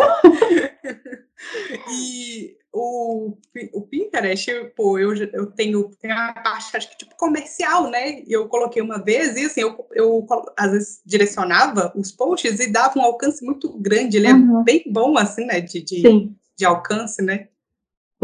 [1.91, 3.37] E o,
[3.73, 8.23] o Pinterest, pô, eu, eu tenho, tenho a parte, acho que tipo comercial, né?
[8.27, 10.25] Eu coloquei uma vez e assim, eu, eu
[10.57, 14.15] às vezes direcionava os posts e dava um alcance muito grande.
[14.17, 14.63] Ele é uhum.
[14.63, 15.59] bem bom, assim, né?
[15.59, 17.49] De, de, de alcance, né?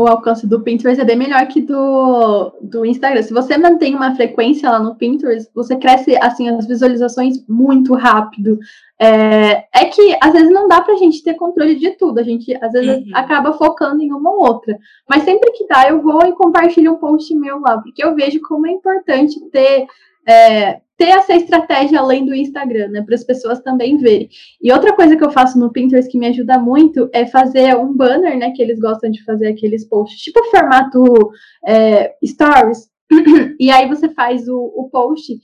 [0.01, 3.21] O alcance do Pinterest é bem melhor que do, do Instagram.
[3.21, 8.57] Se você mantém uma frequência lá no Pinterest, você cresce assim as visualizações muito rápido.
[8.99, 12.19] É, é que às vezes não dá pra gente ter controle de tudo.
[12.19, 13.11] A gente às vezes uhum.
[13.13, 14.77] acaba focando em uma ou outra.
[15.07, 18.41] Mas sempre que dá, eu vou e compartilho um post meu lá, porque eu vejo
[18.41, 19.85] como é importante ter.
[20.27, 24.29] É, ter essa estratégia além do Instagram, né, para as pessoas também verem.
[24.61, 27.91] E outra coisa que eu faço no Pinterest que me ajuda muito é fazer um
[27.91, 31.31] banner, né, que eles gostam de fazer aqueles posts, tipo formato
[31.65, 32.87] é, stories,
[33.59, 35.39] e aí você faz o, o post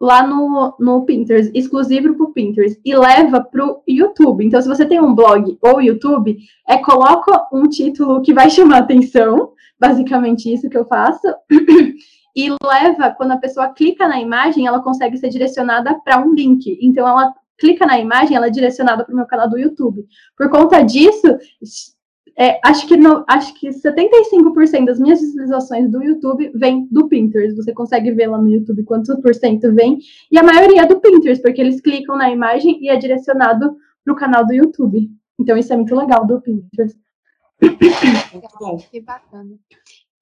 [0.00, 4.46] lá no, no Pinterest, exclusivo para o Pinterest, e leva para o YouTube.
[4.46, 8.78] Então, se você tem um blog ou YouTube, é coloca um título que vai chamar
[8.78, 11.26] atenção, basicamente isso que eu faço,
[12.36, 16.78] e leva, quando a pessoa clica na imagem, ela consegue ser direcionada para um link.
[16.82, 20.06] Então, ela clica na imagem, ela é direcionada para o meu canal do YouTube.
[20.36, 21.26] Por conta disso,
[22.38, 27.56] é, acho, que no, acho que 75% das minhas visualizações do YouTube vem do Pinterest.
[27.56, 29.98] Você consegue ver lá no YouTube quantos por cento vem.
[30.30, 34.12] E a maioria é do Pinterest, porque eles clicam na imagem e é direcionado para
[34.12, 35.10] o canal do YouTube.
[35.40, 36.98] Então, isso é muito legal do Pinterest.
[38.60, 38.76] Bom.
[38.90, 39.56] Que bacana.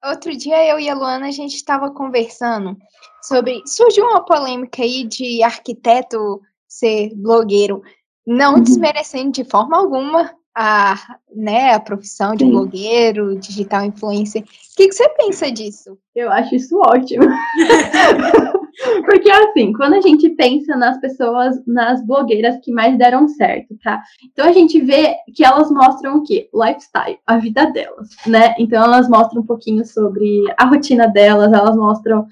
[0.07, 2.77] Outro dia eu e a Luana a gente estava conversando
[3.23, 3.63] sobre.
[3.65, 7.81] Surgiu uma polêmica aí de arquiteto ser blogueiro,
[8.25, 8.61] não uhum.
[8.61, 12.51] desmerecendo de forma alguma a, né, a profissão de Sim.
[12.51, 14.43] blogueiro, digital influencer.
[14.43, 14.45] O
[14.77, 15.97] que, que você pensa disso?
[16.15, 17.25] Eu acho isso ótimo.
[19.05, 24.01] Porque assim, quando a gente pensa nas pessoas, nas blogueiras que mais deram certo, tá?
[24.31, 26.49] Então a gente vê que elas mostram o quê?
[26.53, 28.53] Lifestyle, a vida delas, né?
[28.57, 32.27] Então elas mostram um pouquinho sobre a rotina delas, elas mostram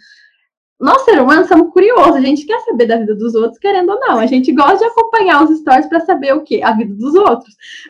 [0.83, 3.99] nós, ser humanos, somos curiosos, a gente quer saber da vida dos outros, querendo ou
[4.01, 4.19] não.
[4.19, 6.59] A gente gosta de acompanhar os stories para saber o quê?
[6.61, 7.55] A vida dos outros.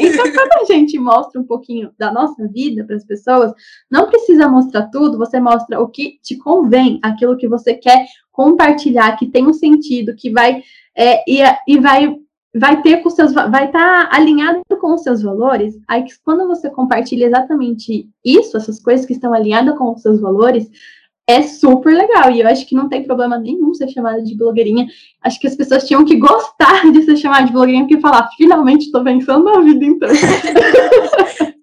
[0.00, 3.52] então, quando a gente mostra um pouquinho da nossa vida para as pessoas,
[3.88, 9.16] não precisa mostrar tudo, você mostra o que te convém, aquilo que você quer compartilhar,
[9.16, 10.64] que tem um sentido, que vai
[10.96, 12.12] é, e, e vai
[12.58, 15.78] vai ter com seus vai estar tá alinhado com os seus valores.
[15.86, 20.68] Aí quando você compartilha exatamente isso, essas coisas que estão alinhadas com os seus valores,
[21.26, 22.30] é super legal.
[22.30, 24.86] E eu acho que não tem problema nenhum ser chamada de blogueirinha.
[25.22, 28.86] Acho que as pessoas tinham que gostar de ser chamada de blogueirinha, porque falar, finalmente
[28.86, 30.08] estou vencendo na vida, então.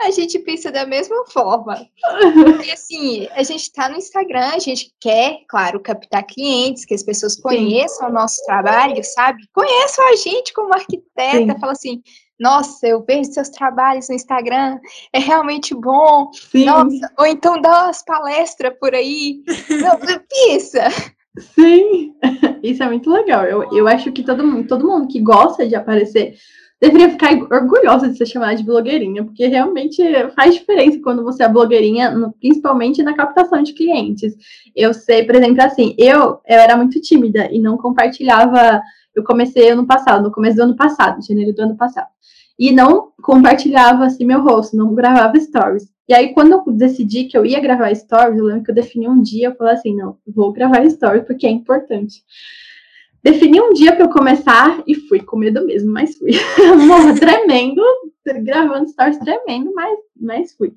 [0.00, 1.86] A gente pensa da mesma forma.
[2.34, 7.02] Porque, assim, a gente está no Instagram, a gente quer, claro, captar clientes, que as
[7.02, 8.12] pessoas conheçam Sim.
[8.12, 9.42] o nosso trabalho, sabe?
[9.52, 11.60] Conheçam a gente como arquiteta, Sim.
[11.60, 12.02] fala assim,
[12.38, 14.78] nossa, eu vejo seus trabalhos no Instagram,
[15.12, 16.30] é realmente bom.
[16.32, 16.64] Sim.
[16.66, 19.42] Nossa, ou então dá umas palestras por aí.
[19.70, 19.98] Não,
[20.46, 20.88] pensa.
[21.38, 22.14] Sim,
[22.62, 23.44] isso é muito legal.
[23.44, 26.34] Eu, eu acho que todo mundo, todo mundo que gosta de aparecer
[26.80, 30.00] deveria ficar orgulhosa de ser chamada de blogueirinha, porque realmente
[30.36, 34.34] faz diferença quando você é blogueirinha, principalmente na captação de clientes.
[34.76, 38.80] Eu sei, por exemplo, assim, eu, eu era muito tímida e não compartilhava.
[39.18, 42.08] Eu comecei ano passado, no começo do ano passado, janeiro do ano passado,
[42.58, 45.88] e não compartilhava assim meu rosto, não gravava stories.
[46.08, 49.08] E aí, quando eu decidi que eu ia gravar stories, eu lembro que eu defini
[49.08, 52.22] um dia, eu falei assim, não, vou gravar stories porque é importante.
[53.22, 56.30] Defini um dia para eu começar e fui com medo mesmo, mas fui.
[57.18, 57.82] tremendo,
[58.42, 60.72] gravando stories tremendo, mas, mas fui.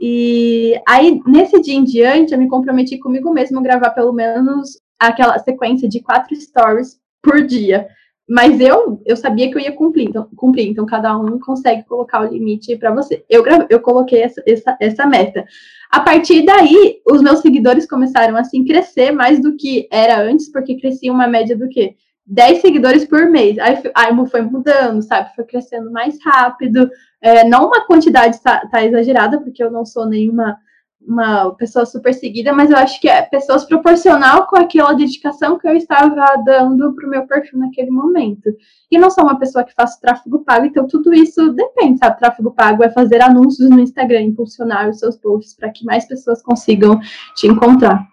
[0.00, 4.78] E aí, nesse dia em diante, eu me comprometi comigo mesmo a gravar pelo menos
[4.98, 7.88] aquela sequência de quatro stories por dia.
[8.28, 12.22] Mas eu, eu sabia que eu ia cumprir, então, cumprir, então cada um consegue colocar
[12.22, 13.24] o limite para você.
[13.28, 15.44] Eu, eu coloquei essa, essa, essa meta.
[15.90, 20.80] A partir daí, os meus seguidores começaram assim crescer mais do que era antes, porque
[20.80, 21.94] crescia uma média do que
[22.26, 23.56] 10 seguidores por mês.
[23.58, 25.32] Aí, aí foi mudando, sabe?
[25.36, 26.90] Foi crescendo mais rápido.
[27.22, 30.58] É, não uma quantidade tá, tá exagerada, porque eu não sou nenhuma
[31.06, 35.66] uma pessoa super seguida, mas eu acho que é pessoas proporcional com aquela dedicação que
[35.68, 38.50] eu estava dando para o meu perfil naquele momento.
[38.90, 42.18] E não sou uma pessoa que faço tráfego pago, então tudo isso depende, sabe?
[42.18, 46.42] Tráfego pago é fazer anúncios no Instagram, impulsionar os seus posts para que mais pessoas
[46.42, 46.98] consigam
[47.36, 48.04] te encontrar.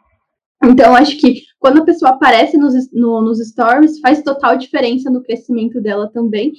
[0.63, 5.21] Então, acho que quando a pessoa aparece nos, no, nos stories, faz total diferença no
[5.21, 6.53] crescimento dela também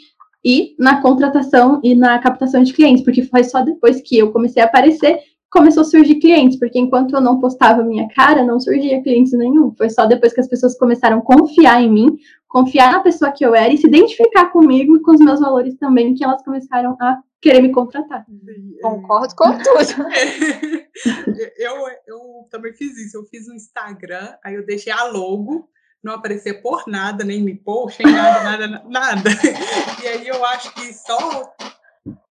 [0.45, 4.63] e na contratação e na captação de clientes, porque foi só depois que eu comecei
[4.63, 5.21] a aparecer
[5.55, 9.73] começou a surgir clientes, porque enquanto eu não postava minha cara, não surgia clientes nenhum.
[9.79, 13.47] Foi só depois que as pessoas começaram a confiar em mim, confiar na pessoa que
[13.47, 16.97] eu era e se identificar comigo e com os meus valores também, que elas começaram
[17.01, 18.27] a querer me contratar.
[18.49, 18.83] É.
[18.83, 20.09] Concordo com tudo.
[21.57, 21.75] eu,
[22.09, 22.19] eu
[22.51, 23.17] também fiz isso.
[23.17, 25.69] Eu fiz um Instagram, aí eu deixei a logo,
[26.03, 29.31] não aparecer por nada, nem me post, nem nada, nada, nada.
[30.03, 31.55] E aí eu acho que só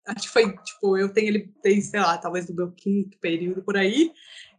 [0.07, 3.63] acho que foi, tipo, eu tenho ele desde, sei lá, talvez do meu quinto período
[3.63, 4.11] por aí.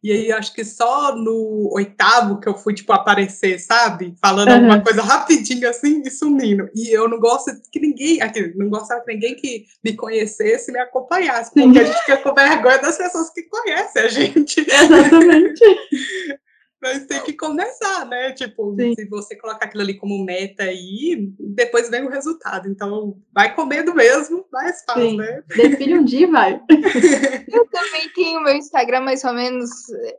[0.04, 4.14] E aí acho que só no oitavo que eu fui, tipo, aparecer, sabe?
[4.22, 4.56] Falando uhum.
[4.56, 6.70] alguma coisa rapidinho assim e sumindo.
[6.76, 10.80] E eu não gosto que ninguém, aqui, não gostava que ninguém que me conhecesse me
[10.80, 14.60] acompanhasse, porque a gente fica com vergonha das pessoas que conhecem a gente.
[14.60, 15.64] Exatamente.
[16.84, 18.34] Mas tem que começar, né?
[18.34, 18.94] Tipo, Sim.
[18.94, 22.68] se você colocar aquilo ali como meta aí, depois vem o resultado.
[22.68, 25.16] Então, vai com medo mesmo, mas faz, Sim.
[25.16, 25.42] né?
[25.56, 26.62] Define um dia vai.
[27.50, 29.70] Eu também tenho meu Instagram mais ou menos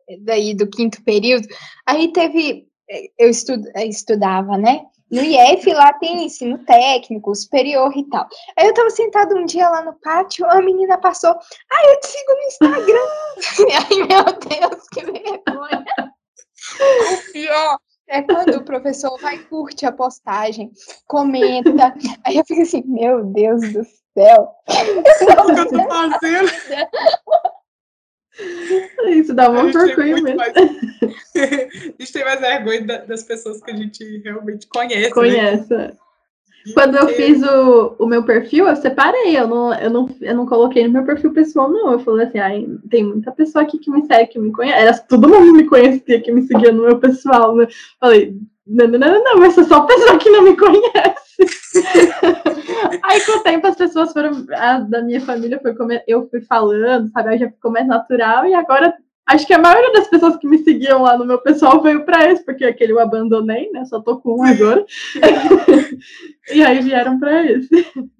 [0.08, 1.46] eh, daí do quinto período.
[1.84, 4.80] Aí teve, eh, eu estudo, eh, estudava, né?
[5.10, 8.26] No IF lá tem ensino técnico, superior e tal.
[8.56, 12.06] Aí eu tava sentada um dia lá no pátio, a menina passou, ah, eu te
[12.06, 13.06] sigo no Instagram.
[13.78, 16.03] Ai, meu Deus, que vergonha.
[17.12, 20.70] O pior é quando o professor vai curte a postagem,
[21.06, 23.84] comenta, aí eu fico assim, meu Deus do
[24.16, 24.50] céu.
[24.66, 26.50] O que eu tô fazendo?
[29.08, 30.36] Isso dá uma vergonha mesmo.
[30.36, 30.52] Mais...
[30.56, 35.02] a gente tem mais vergonha das pessoas que a gente realmente conhece.
[35.02, 35.10] Né?
[35.10, 35.74] Conhece.
[35.74, 35.96] Né?
[36.72, 40.46] Quando eu fiz o, o meu perfil, eu separei, eu não, eu, não, eu não
[40.46, 41.92] coloquei no meu perfil pessoal, não.
[41.92, 44.78] Eu falei assim, ai, tem muita pessoa aqui que me segue, que me conhece.
[44.78, 47.66] Era, todo mundo me conhecia, que me seguia no meu pessoal, né?
[48.00, 48.34] Falei,
[48.66, 51.24] não, não, não, não, mas é só pessoa que não me conhece.
[53.02, 56.40] Aí com o tempo as pessoas foram, as da minha família foi como eu fui
[56.40, 57.30] falando, sabe?
[57.30, 58.94] Aí já ficou mais natural e agora
[59.26, 62.30] Acho que a maioria das pessoas que me seguiam lá no meu pessoal veio para
[62.30, 63.84] esse, porque aquele eu abandonei, né?
[63.86, 64.84] Só tô com um agora.
[66.52, 67.68] e aí vieram para esse.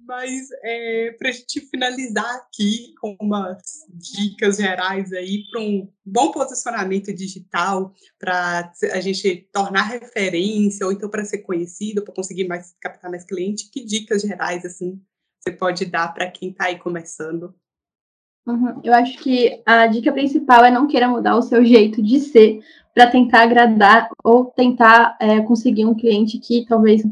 [0.07, 6.31] Mas é, para a gente finalizar aqui com umas dicas gerais aí para um bom
[6.31, 12.75] posicionamento digital, para a gente tornar referência, ou então para ser conhecido, para conseguir mais
[12.81, 14.99] captar mais cliente, que dicas gerais assim
[15.45, 17.53] você pode dar para quem está aí começando?
[18.47, 18.79] Uhum.
[18.83, 22.59] Eu acho que a dica principal é não queira mudar o seu jeito de ser
[22.93, 27.03] para tentar agradar ou tentar é, conseguir um cliente que talvez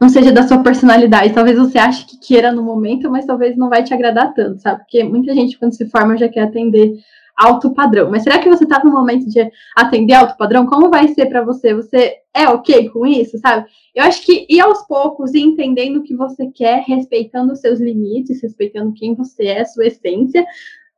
[0.00, 1.32] não seja da sua personalidade.
[1.32, 4.80] Talvez você ache que queira no momento, mas talvez não vai te agradar tanto, sabe?
[4.80, 6.98] Porque muita gente, quando se forma, já quer atender
[7.36, 8.10] alto padrão.
[8.10, 10.66] Mas será que você está no momento de atender alto padrão?
[10.66, 11.74] Como vai ser para você?
[11.74, 13.66] Você é ok com isso, sabe?
[13.94, 17.80] Eu acho que ir aos poucos e entendendo o que você quer, respeitando os seus
[17.80, 20.44] limites, respeitando quem você é, sua essência,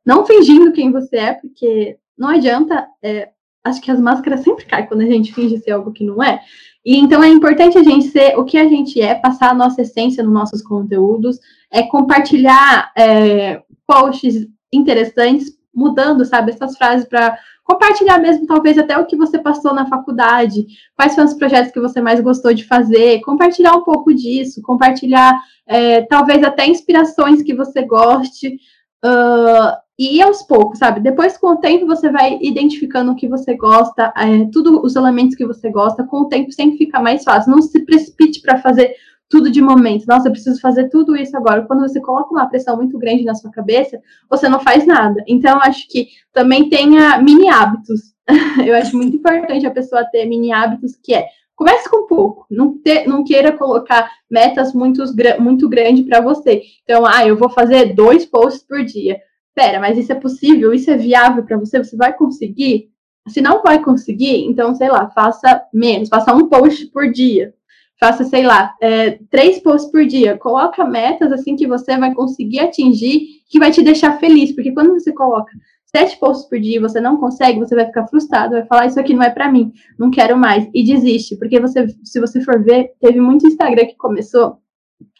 [0.05, 2.87] não fingindo quem você é, porque não adianta.
[3.01, 3.29] É,
[3.63, 6.41] acho que as máscaras sempre caem quando a gente finge ser algo que não é.
[6.85, 9.81] E então é importante a gente ser o que a gente é, passar a nossa
[9.81, 11.37] essência nos nossos conteúdos,
[11.69, 19.05] é compartilhar é, posts interessantes mudando, sabe, essas frases para compartilhar mesmo, talvez até o
[19.05, 20.65] que você passou na faculdade,
[20.95, 25.39] quais foram os projetos que você mais gostou de fazer, compartilhar um pouco disso, compartilhar
[25.67, 28.57] é, talvez até inspirações que você goste,
[29.05, 30.99] uh, e aos poucos, sabe?
[30.99, 35.35] Depois, com o tempo, você vai identificando o que você gosta, é, tudo os elementos
[35.35, 37.51] que você gosta, com o tempo sempre fica mais fácil.
[37.51, 38.93] Não se precipite para fazer
[39.29, 40.05] tudo de momento.
[40.07, 41.65] Nossa, eu preciso fazer tudo isso agora.
[41.65, 43.99] Quando você coloca uma pressão muito grande na sua cabeça,
[44.29, 45.23] você não faz nada.
[45.27, 48.13] Então, acho que também tenha mini hábitos.
[48.65, 52.77] eu acho muito importante a pessoa ter mini hábitos, que é comece com pouco, não,
[52.77, 55.03] ter, não queira colocar metas muito,
[55.39, 56.61] muito grandes para você.
[56.83, 59.19] Então, ah, eu vou fazer dois posts por dia.
[59.55, 60.71] Pera, mas isso é possível?
[60.71, 61.83] Isso é viável para você?
[61.83, 62.91] Você vai conseguir?
[63.27, 67.55] Se não vai conseguir, então, sei lá, faça menos, faça um post por dia
[67.99, 70.37] faça, sei lá, é, três posts por dia.
[70.37, 74.93] Coloca metas assim que você vai conseguir atingir, que vai te deixar feliz, porque quando
[74.93, 75.51] você coloca
[75.85, 78.99] sete posts por dia e você não consegue, você vai ficar frustrado, vai falar, isso
[78.99, 82.61] aqui não é para mim, não quero mais, e desiste, porque você, se você for
[82.63, 84.57] ver, teve muito Instagram que começou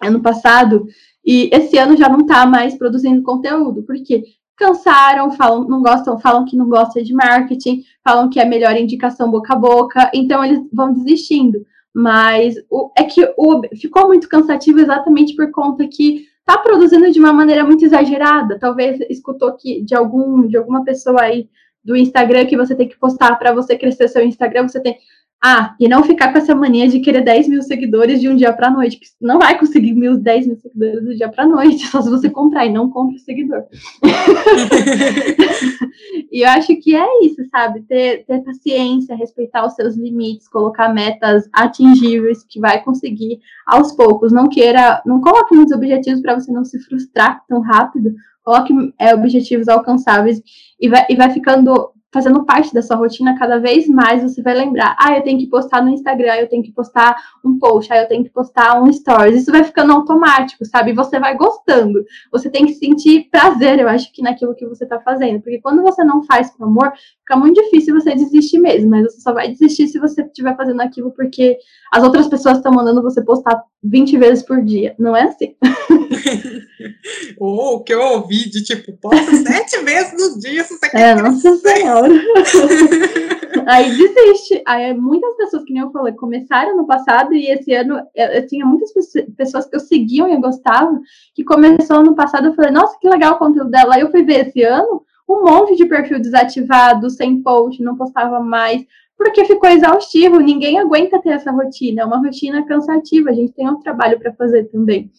[0.01, 0.85] ano passado,
[1.25, 4.23] e esse ano já não tá mais produzindo conteúdo, porque
[4.57, 9.31] cansaram, falam, não gostam, falam que não gostam de marketing, falam que é melhor indicação
[9.31, 11.59] boca a boca, então eles vão desistindo.
[11.93, 17.19] Mas o, é que o, ficou muito cansativo exatamente por conta que está produzindo de
[17.19, 18.57] uma maneira muito exagerada.
[18.59, 21.49] Talvez escutou que de algum de alguma pessoa aí
[21.83, 24.97] do Instagram que você tem que postar para você crescer seu Instagram, você tem
[25.43, 28.51] ah, e não ficar com essa mania de querer 10 mil seguidores de um dia
[28.51, 32.01] para noite, porque não vai conseguir mil, 10 mil seguidores do dia para noite, só
[32.01, 33.63] se você comprar e não compre o seguidor.
[36.31, 37.83] e eu acho que é isso, sabe?
[37.83, 44.31] Ter, ter paciência, respeitar os seus limites, colocar metas atingíveis que vai conseguir aos poucos.
[44.31, 48.15] Não queira, não coloque muitos objetivos para você não se frustrar tão rápido.
[48.43, 50.41] Coloque é, objetivos alcançáveis
[50.79, 54.53] e vai, e vai ficando fazendo parte da sua rotina, cada vez mais você vai
[54.53, 58.01] lembrar, ah, eu tenho que postar no Instagram, eu tenho que postar um post, ah,
[58.01, 59.41] eu tenho que postar um stories.
[59.41, 60.93] Isso vai ficando automático, sabe?
[60.93, 62.03] Você vai gostando.
[62.31, 65.81] Você tem que sentir prazer, eu acho que naquilo que você tá fazendo, porque quando
[65.81, 69.49] você não faz com amor, fica muito difícil você desistir mesmo, mas você só vai
[69.49, 71.57] desistir se você estiver fazendo aquilo porque
[71.91, 74.95] as outras pessoas estão mandando você postar 20 vezes por dia.
[74.97, 75.55] Não é assim.
[77.39, 81.17] Ou o que eu ouvi de tipo, posta sete vezes no dia se você quer.
[81.17, 81.96] É, nossa senhora.
[83.67, 84.61] Aí desiste.
[84.65, 88.47] Aí muitas pessoas, que nem eu falei, começaram no passado e esse ano eu, eu
[88.47, 88.91] tinha muitas
[89.35, 90.99] pessoas que eu seguia e eu gostava,
[91.35, 93.95] que começou no passado, eu falei, nossa, que legal o conteúdo dela.
[93.95, 98.39] Aí eu fui ver esse ano, um monte de perfil desativado, sem post, não postava
[98.39, 98.85] mais,
[99.17, 103.67] porque ficou exaustivo, ninguém aguenta ter essa rotina, é uma rotina cansativa, a gente tem
[103.67, 105.11] um trabalho para fazer também.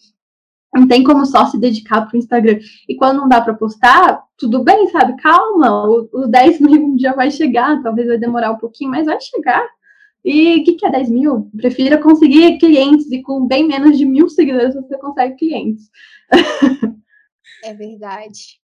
[0.73, 2.59] Não tem como só se dedicar para o Instagram.
[2.87, 5.19] E quando não dá para postar, tudo bem, sabe?
[5.21, 9.67] Calma, os 10 mil já vai chegar, talvez vai demorar um pouquinho, mas vai chegar.
[10.23, 11.49] E o que, que é 10 mil?
[11.55, 15.89] Prefira conseguir clientes e com bem menos de mil seguidores você consegue clientes.
[17.61, 18.58] É verdade.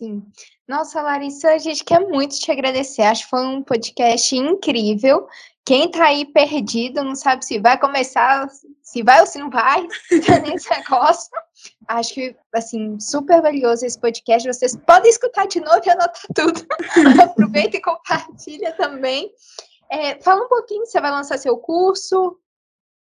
[0.00, 0.22] Sim.
[0.66, 3.02] Nossa, Larissa, a gente quer muito te agradecer.
[3.02, 5.28] Acho que foi um podcast incrível.
[5.62, 8.48] Quem tá aí perdido, não sabe se vai começar,
[8.82, 9.86] se vai ou se não vai,
[10.42, 11.28] nesse negócio.
[11.86, 14.48] Acho que, assim, super valioso esse podcast.
[14.48, 16.66] Vocês podem escutar de novo e anotar tudo.
[17.22, 19.30] Aproveita e compartilha também.
[19.90, 22.38] É, fala um pouquinho, você vai lançar seu curso?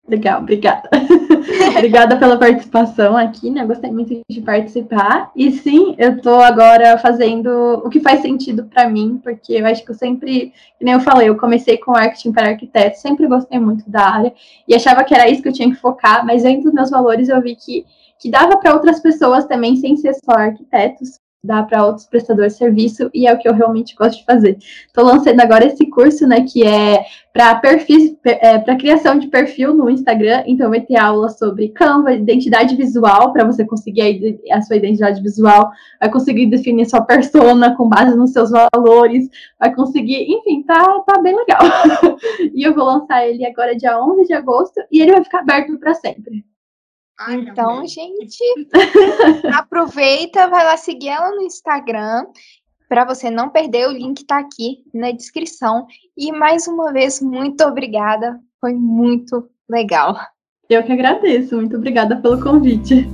[0.07, 0.89] Legal, obrigada.
[1.77, 3.63] obrigada pela participação aqui, né?
[3.65, 5.31] Gostei muito de participar.
[5.35, 7.49] E sim, eu estou agora fazendo
[7.85, 10.99] o que faz sentido para mim, porque eu acho que eu sempre, que nem eu
[10.99, 14.33] falei, eu comecei com marketing para arquitetos, sempre gostei muito da área
[14.67, 17.29] e achava que era isso que eu tinha que focar, mas dentro dos meus valores
[17.29, 17.85] eu vi que,
[18.19, 22.59] que dava para outras pessoas também, sem ser só arquitetos dá para outros prestadores de
[22.59, 24.57] serviço e é o que eu realmente gosto de fazer.
[24.87, 29.73] Estou lançando agora esse curso, né, que é para perfis, é, para criação de perfil
[29.73, 30.43] no Instagram.
[30.45, 35.21] Então vai ter aula sobre Canva, identidade visual para você conseguir a, a, sua identidade
[35.21, 40.99] visual, vai conseguir definir sua persona com base nos seus valores, vai conseguir, enfim, tá
[41.05, 41.61] tá bem legal.
[42.53, 45.77] e eu vou lançar ele agora dia 11 de agosto e ele vai ficar aberto
[45.79, 46.43] para sempre.
[47.19, 48.41] Ai, então, gente,
[49.53, 52.25] aproveita, vai lá seguir ela no Instagram
[52.87, 53.89] para você não perder.
[53.89, 55.85] O link está aqui na descrição.
[56.17, 58.39] E mais uma vez, muito obrigada.
[58.61, 60.17] Foi muito legal.
[60.69, 61.55] Eu que agradeço.
[61.57, 63.05] Muito obrigada pelo convite.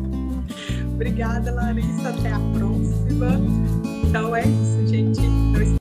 [0.93, 2.09] Obrigada, Larissa.
[2.09, 3.27] Até a próxima.
[4.07, 5.24] Então é isso, gente.